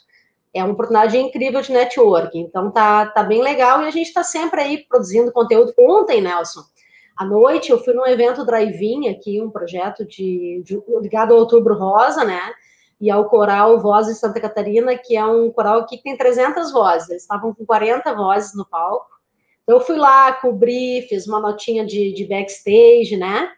[0.55, 2.39] é uma oportunidade incrível de network.
[2.39, 5.73] Então tá, tá bem legal e a gente está sempre aí produzindo conteúdo.
[5.79, 6.63] Ontem, Nelson,
[7.17, 11.75] à noite eu fui num evento drive-in aqui, um projeto de, de, ligado ao Outubro
[11.75, 12.41] Rosa, né?
[13.01, 17.09] E ao coral Vozes Santa Catarina, que é um coral que tem 300 vozes.
[17.09, 19.11] Eles estavam com 40 vozes no palco.
[19.63, 23.51] Então eu fui lá, cobri, fiz uma notinha de, de backstage, né?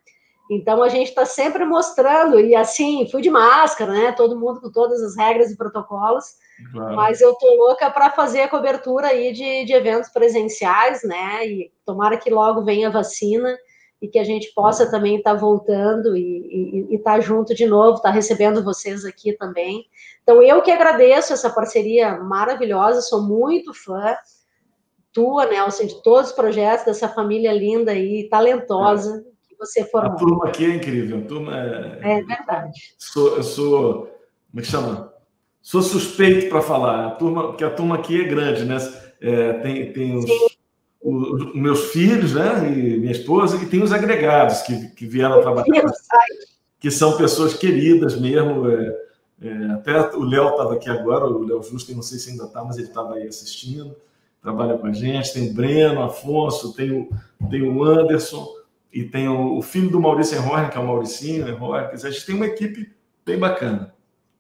[0.51, 4.13] Então a gente está sempre mostrando, e assim, fui de máscara, né?
[4.13, 6.37] Todo mundo com todas as regras e protocolos
[6.71, 6.97] Claro.
[6.97, 11.47] Mas eu tô louca para fazer a cobertura aí de, de eventos presenciais, né?
[11.47, 13.57] E tomara que logo venha a vacina
[14.01, 17.97] e que a gente possa também estar tá voltando e estar tá junto de novo,
[17.97, 19.87] estar tá recebendo vocês aqui também.
[20.23, 24.15] Então, eu que agradeço essa parceria maravilhosa, sou muito fã
[25.15, 29.49] tua, Nelson, de todos os projetos dessa família linda e talentosa é.
[29.49, 30.13] que você formou.
[30.13, 32.19] A turma aqui é incrível, a turma é...
[32.19, 32.95] É verdade.
[32.99, 33.93] Sou, eu sou,
[34.51, 35.14] como é que chama?
[35.65, 38.77] Sou suspeito para falar, a turma, porque a turma aqui é grande, né?
[39.19, 40.27] É, tem tem os,
[41.03, 42.71] os, meus filhos, né?
[42.71, 45.91] E minha esposa, e tem os agregados que, que vieram trabalhar,
[46.79, 48.69] que são pessoas queridas mesmo.
[48.69, 49.05] É,
[49.41, 52.63] é, até o Léo estava aqui agora, o Léo Justo, não sei se ainda está,
[52.63, 53.97] mas ele estava aí assistindo,
[54.43, 55.33] trabalha com a gente.
[55.33, 57.09] Tem o Breno, Afonso, tem o,
[57.49, 58.47] tem o Anderson
[58.93, 61.87] e tem o, o filho do Maurício Enhorn, que é o Mauricinho Enhorn.
[61.91, 62.93] A gente tem uma equipe
[63.25, 63.94] bem bacana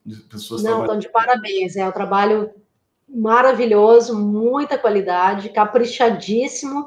[0.05, 1.77] de pessoas Não, estão de parabéns.
[1.77, 2.51] É um trabalho
[3.09, 6.87] maravilhoso, muita qualidade, caprichadíssimo,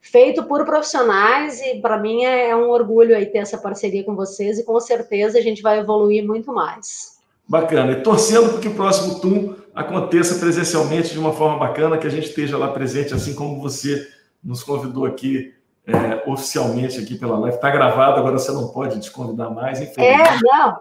[0.00, 4.14] feito por profissionais e para mim é, é um orgulho aí ter essa parceria com
[4.14, 7.14] vocês e com certeza a gente vai evoluir muito mais.
[7.48, 7.92] Bacana.
[7.92, 12.10] E torcendo para que o próximo TUM aconteça presencialmente de uma forma bacana, que a
[12.10, 14.06] gente esteja lá presente, assim como você
[14.42, 15.52] nos convidou aqui
[15.86, 17.56] é, oficialmente aqui pela live.
[17.56, 19.80] Está gravado, agora você não pode desconvidar mais.
[19.80, 20.76] É, não.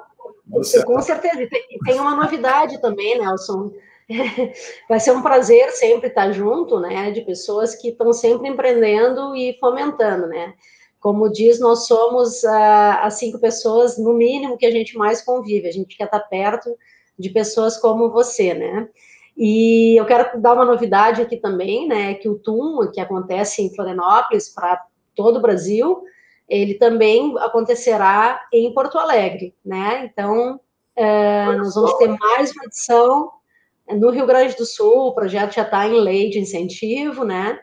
[0.48, 0.84] Você...
[0.84, 1.42] Com certeza.
[1.42, 3.72] E tem uma novidade também, Nelson.
[4.90, 9.58] Vai ser um prazer sempre estar junto, né, de pessoas que estão sempre empreendendo e
[9.60, 10.54] fomentando, né.
[11.00, 15.68] Como diz, nós somos uh, as cinco pessoas, no mínimo, que a gente mais convive.
[15.68, 16.78] A gente quer estar perto
[17.20, 18.88] de pessoas como você, né.
[19.36, 23.74] E eu quero dar uma novidade aqui também, né, que o TUM, que acontece em
[23.74, 24.82] Florianópolis para
[25.16, 26.04] todo o Brasil,
[26.48, 30.10] ele também acontecerá em Porto Alegre, né?
[30.12, 30.60] Então,
[30.98, 33.32] uh, nós vamos ter mais uma edição
[33.90, 37.60] no Rio Grande do Sul, o projeto já está em lei de incentivo, né?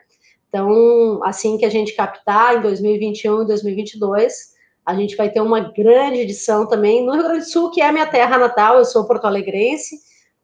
[0.47, 4.51] Então, assim que a gente captar em 2021 e 2022,
[4.85, 7.87] a gente vai ter uma grande edição também no Rio Grande do Sul, que é
[7.87, 9.97] a minha terra natal, eu sou porto-alegrense,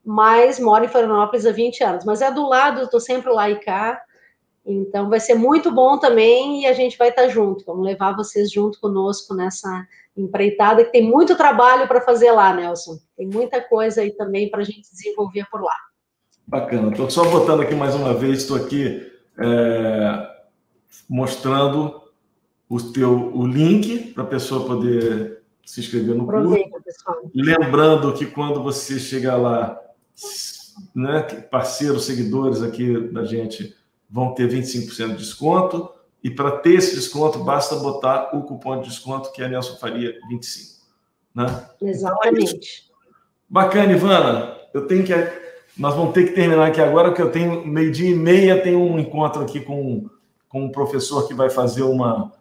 [0.05, 2.05] mas moro em Florianópolis há 20 anos.
[2.05, 4.01] Mas é do lado, estou sempre lá e cá,
[4.67, 7.63] então vai ser muito bom também e a gente vai estar junto.
[7.65, 12.99] Vamos levar vocês junto conosco nessa empreitada, que tem muito trabalho para fazer lá, Nelson.
[13.15, 15.75] Tem muita coisa aí também para a gente desenvolver por lá.
[16.45, 16.91] Bacana.
[16.91, 20.29] Estou só botando aqui mais uma vez, estou aqui é,
[21.09, 22.01] mostrando
[22.69, 26.83] o teu o link para a pessoa poder se inscrever no Aproveita, curso.
[26.83, 27.21] Pessoal.
[27.33, 29.79] Lembrando que quando você chegar lá,
[30.93, 33.77] né, parceiros, seguidores aqui da gente
[34.09, 35.93] vão ter 25% de desconto.
[36.23, 40.13] E para ter esse desconto, basta botar o cupom de desconto, que é Nelson Faria
[40.29, 40.85] 25.
[41.35, 41.69] Né?
[41.81, 42.85] Exatamente.
[42.85, 43.07] Então é
[43.49, 44.57] Bacana, Ivana.
[44.73, 45.13] Eu tenho que.
[45.77, 48.97] Nós vamos ter que terminar aqui agora, porque eu tenho meio-dia e meia, tenho um
[48.97, 50.09] encontro aqui com,
[50.49, 52.31] com um professor que vai fazer uma.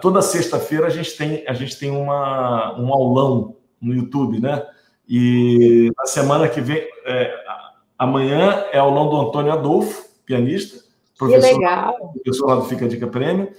[0.00, 4.66] Toda sexta-feira a gente tem, a gente tem uma, um aulão no YouTube, né?
[5.08, 7.34] E na semana que vem, é,
[7.98, 10.89] amanhã é aulão do Antônio Adolfo, pianista
[11.28, 12.12] professor, que legal.
[12.24, 13.52] professor lá do Fica a Dica Prêmio.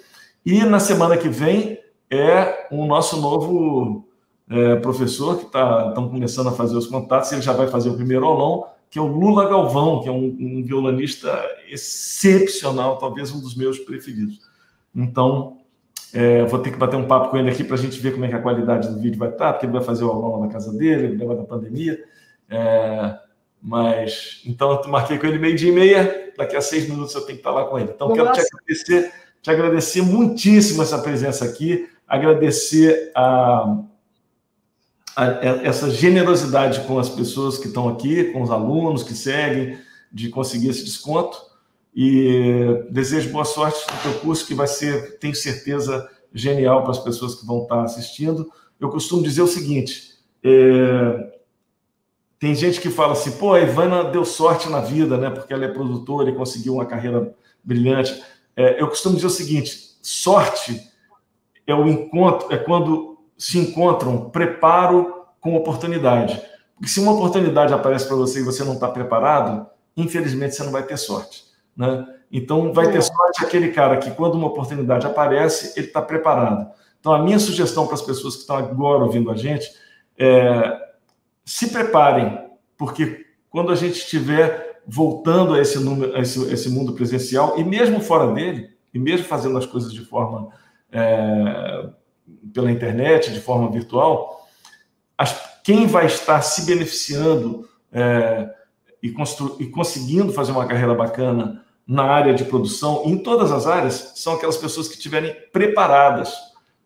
[0.45, 1.79] E na semana que vem
[2.09, 4.07] é o nosso novo
[4.49, 7.95] é, professor, que está estão começando a fazer os contatos, ele já vai fazer o
[7.95, 11.31] primeiro aulão, que é o Lula Galvão, que é um, um violonista
[11.69, 14.41] excepcional, talvez um dos meus preferidos.
[14.93, 15.57] Então,
[16.13, 18.25] é, vou ter que bater um papo com ele aqui para a gente ver como
[18.25, 20.39] é que a qualidade do vídeo vai estar, tá, porque ele vai fazer o aulão
[20.39, 22.03] lá na casa dele, ele da pandemia.
[22.49, 23.17] É,
[23.61, 27.21] mas, então, eu marquei com ele meio dia e meia, daqui a seis minutos eu
[27.21, 27.91] tenho que estar lá com ele.
[27.93, 28.21] Então, Nossa.
[28.21, 33.77] quero te agradecer, te agradecer muitíssimo essa presença aqui, agradecer a,
[35.15, 35.25] a,
[35.63, 39.77] essa generosidade com as pessoas que estão aqui, com os alunos que seguem,
[40.11, 41.39] de conseguir esse desconto.
[41.93, 46.99] E desejo boa sorte no teu curso, que vai ser, tenho certeza, genial para as
[46.99, 48.49] pessoas que vão estar assistindo.
[48.79, 50.13] Eu costumo dizer o seguinte:
[50.43, 51.40] é,
[52.41, 55.29] tem gente que fala assim, pô, a Ivana deu sorte na vida, né?
[55.29, 58.19] Porque ela é produtora e conseguiu uma carreira brilhante.
[58.55, 60.91] É, eu costumo dizer o seguinte: sorte
[61.67, 66.41] é o encontro, é quando se encontram preparo com oportunidade.
[66.73, 70.71] Porque se uma oportunidade aparece para você e você não está preparado, infelizmente você não
[70.71, 71.43] vai ter sorte,
[71.77, 72.07] né?
[72.31, 73.01] Então vai ter é.
[73.01, 76.71] sorte aquele cara que quando uma oportunidade aparece, ele está preparado.
[76.99, 79.69] Então a minha sugestão para as pessoas que estão agora ouvindo a gente
[80.17, 80.90] é
[81.45, 82.39] se preparem,
[82.77, 87.63] porque quando a gente estiver voltando a esse, número, a esse, esse, mundo presencial, e
[87.63, 90.49] mesmo fora dele, e mesmo fazendo as coisas de forma
[90.91, 91.89] é,
[92.53, 94.47] pela internet, de forma virtual,
[95.17, 98.49] as, quem vai estar se beneficiando é,
[99.01, 99.13] e,
[99.59, 104.33] e conseguindo fazer uma carreira bacana na área de produção, em todas as áreas, são
[104.33, 106.33] aquelas pessoas que estiverem preparadas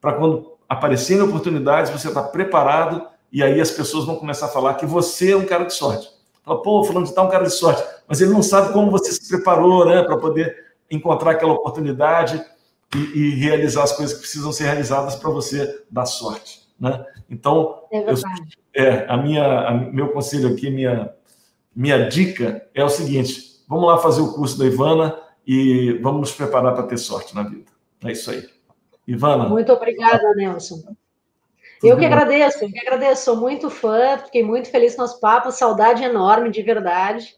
[0.02, 4.76] para quando aparecerem oportunidades, você está preparado e aí as pessoas vão começar a falar
[4.76, 6.10] que você é um cara de sorte.
[6.44, 7.84] Fala, pô, falando de tal, um cara de sorte.
[8.08, 10.56] Mas ele não sabe como você se preparou, né, para poder
[10.90, 12.44] encontrar aquela oportunidade
[12.96, 17.04] e, e, realizar as coisas que precisam ser realizadas para você dar sorte, né?
[17.30, 18.16] Então, é, eu,
[18.74, 21.12] é a minha, a, meu conselho aqui, minha,
[21.76, 26.32] minha dica é o seguinte: vamos lá fazer o curso da Ivana e vamos nos
[26.32, 27.72] preparar para ter sorte na vida.
[28.04, 28.48] É isso aí.
[29.08, 29.50] Ivana.
[29.50, 30.96] Muito obrigada, Nelson.
[31.86, 35.52] Eu que agradeço, eu que agradeço, sou muito fã, fiquei muito feliz com nosso papo,
[35.52, 37.36] saudade enorme, de verdade.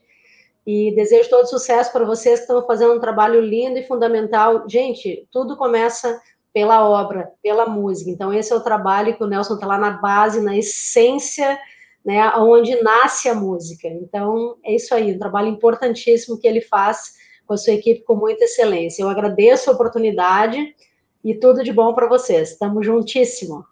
[0.66, 4.68] E desejo todo sucesso para vocês que estão fazendo um trabalho lindo e fundamental.
[4.68, 6.20] Gente, tudo começa
[6.54, 8.10] pela obra, pela música.
[8.10, 11.58] Então, esse é o trabalho que o Nelson está lá na base, na essência,
[12.04, 13.88] né, onde nasce a música.
[13.88, 17.14] Então, é isso aí, um trabalho importantíssimo que ele faz
[17.46, 19.04] com a sua equipe com muita excelência.
[19.04, 20.76] Eu agradeço a oportunidade
[21.24, 22.52] e tudo de bom para vocês.
[22.52, 23.64] Estamos juntíssimo.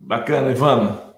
[0.00, 1.08] Bacana, Ivana.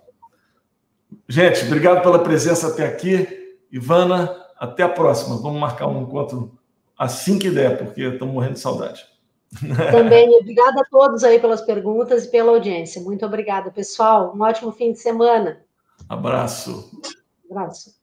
[1.29, 3.57] Gente, obrigado pela presença até aqui.
[3.71, 5.37] Ivana, Até a próxima.
[5.37, 6.59] Vamos marcar um encontro
[6.99, 9.07] assim que der, porque estamos morrendo de saudade.
[9.91, 13.01] Também, obrigada a todos aí pelas perguntas e pela audiência.
[13.01, 14.35] Muito obrigada, pessoal.
[14.37, 15.65] Um ótimo fim de semana.
[16.09, 16.91] Abraço.
[17.51, 18.00] Abraço.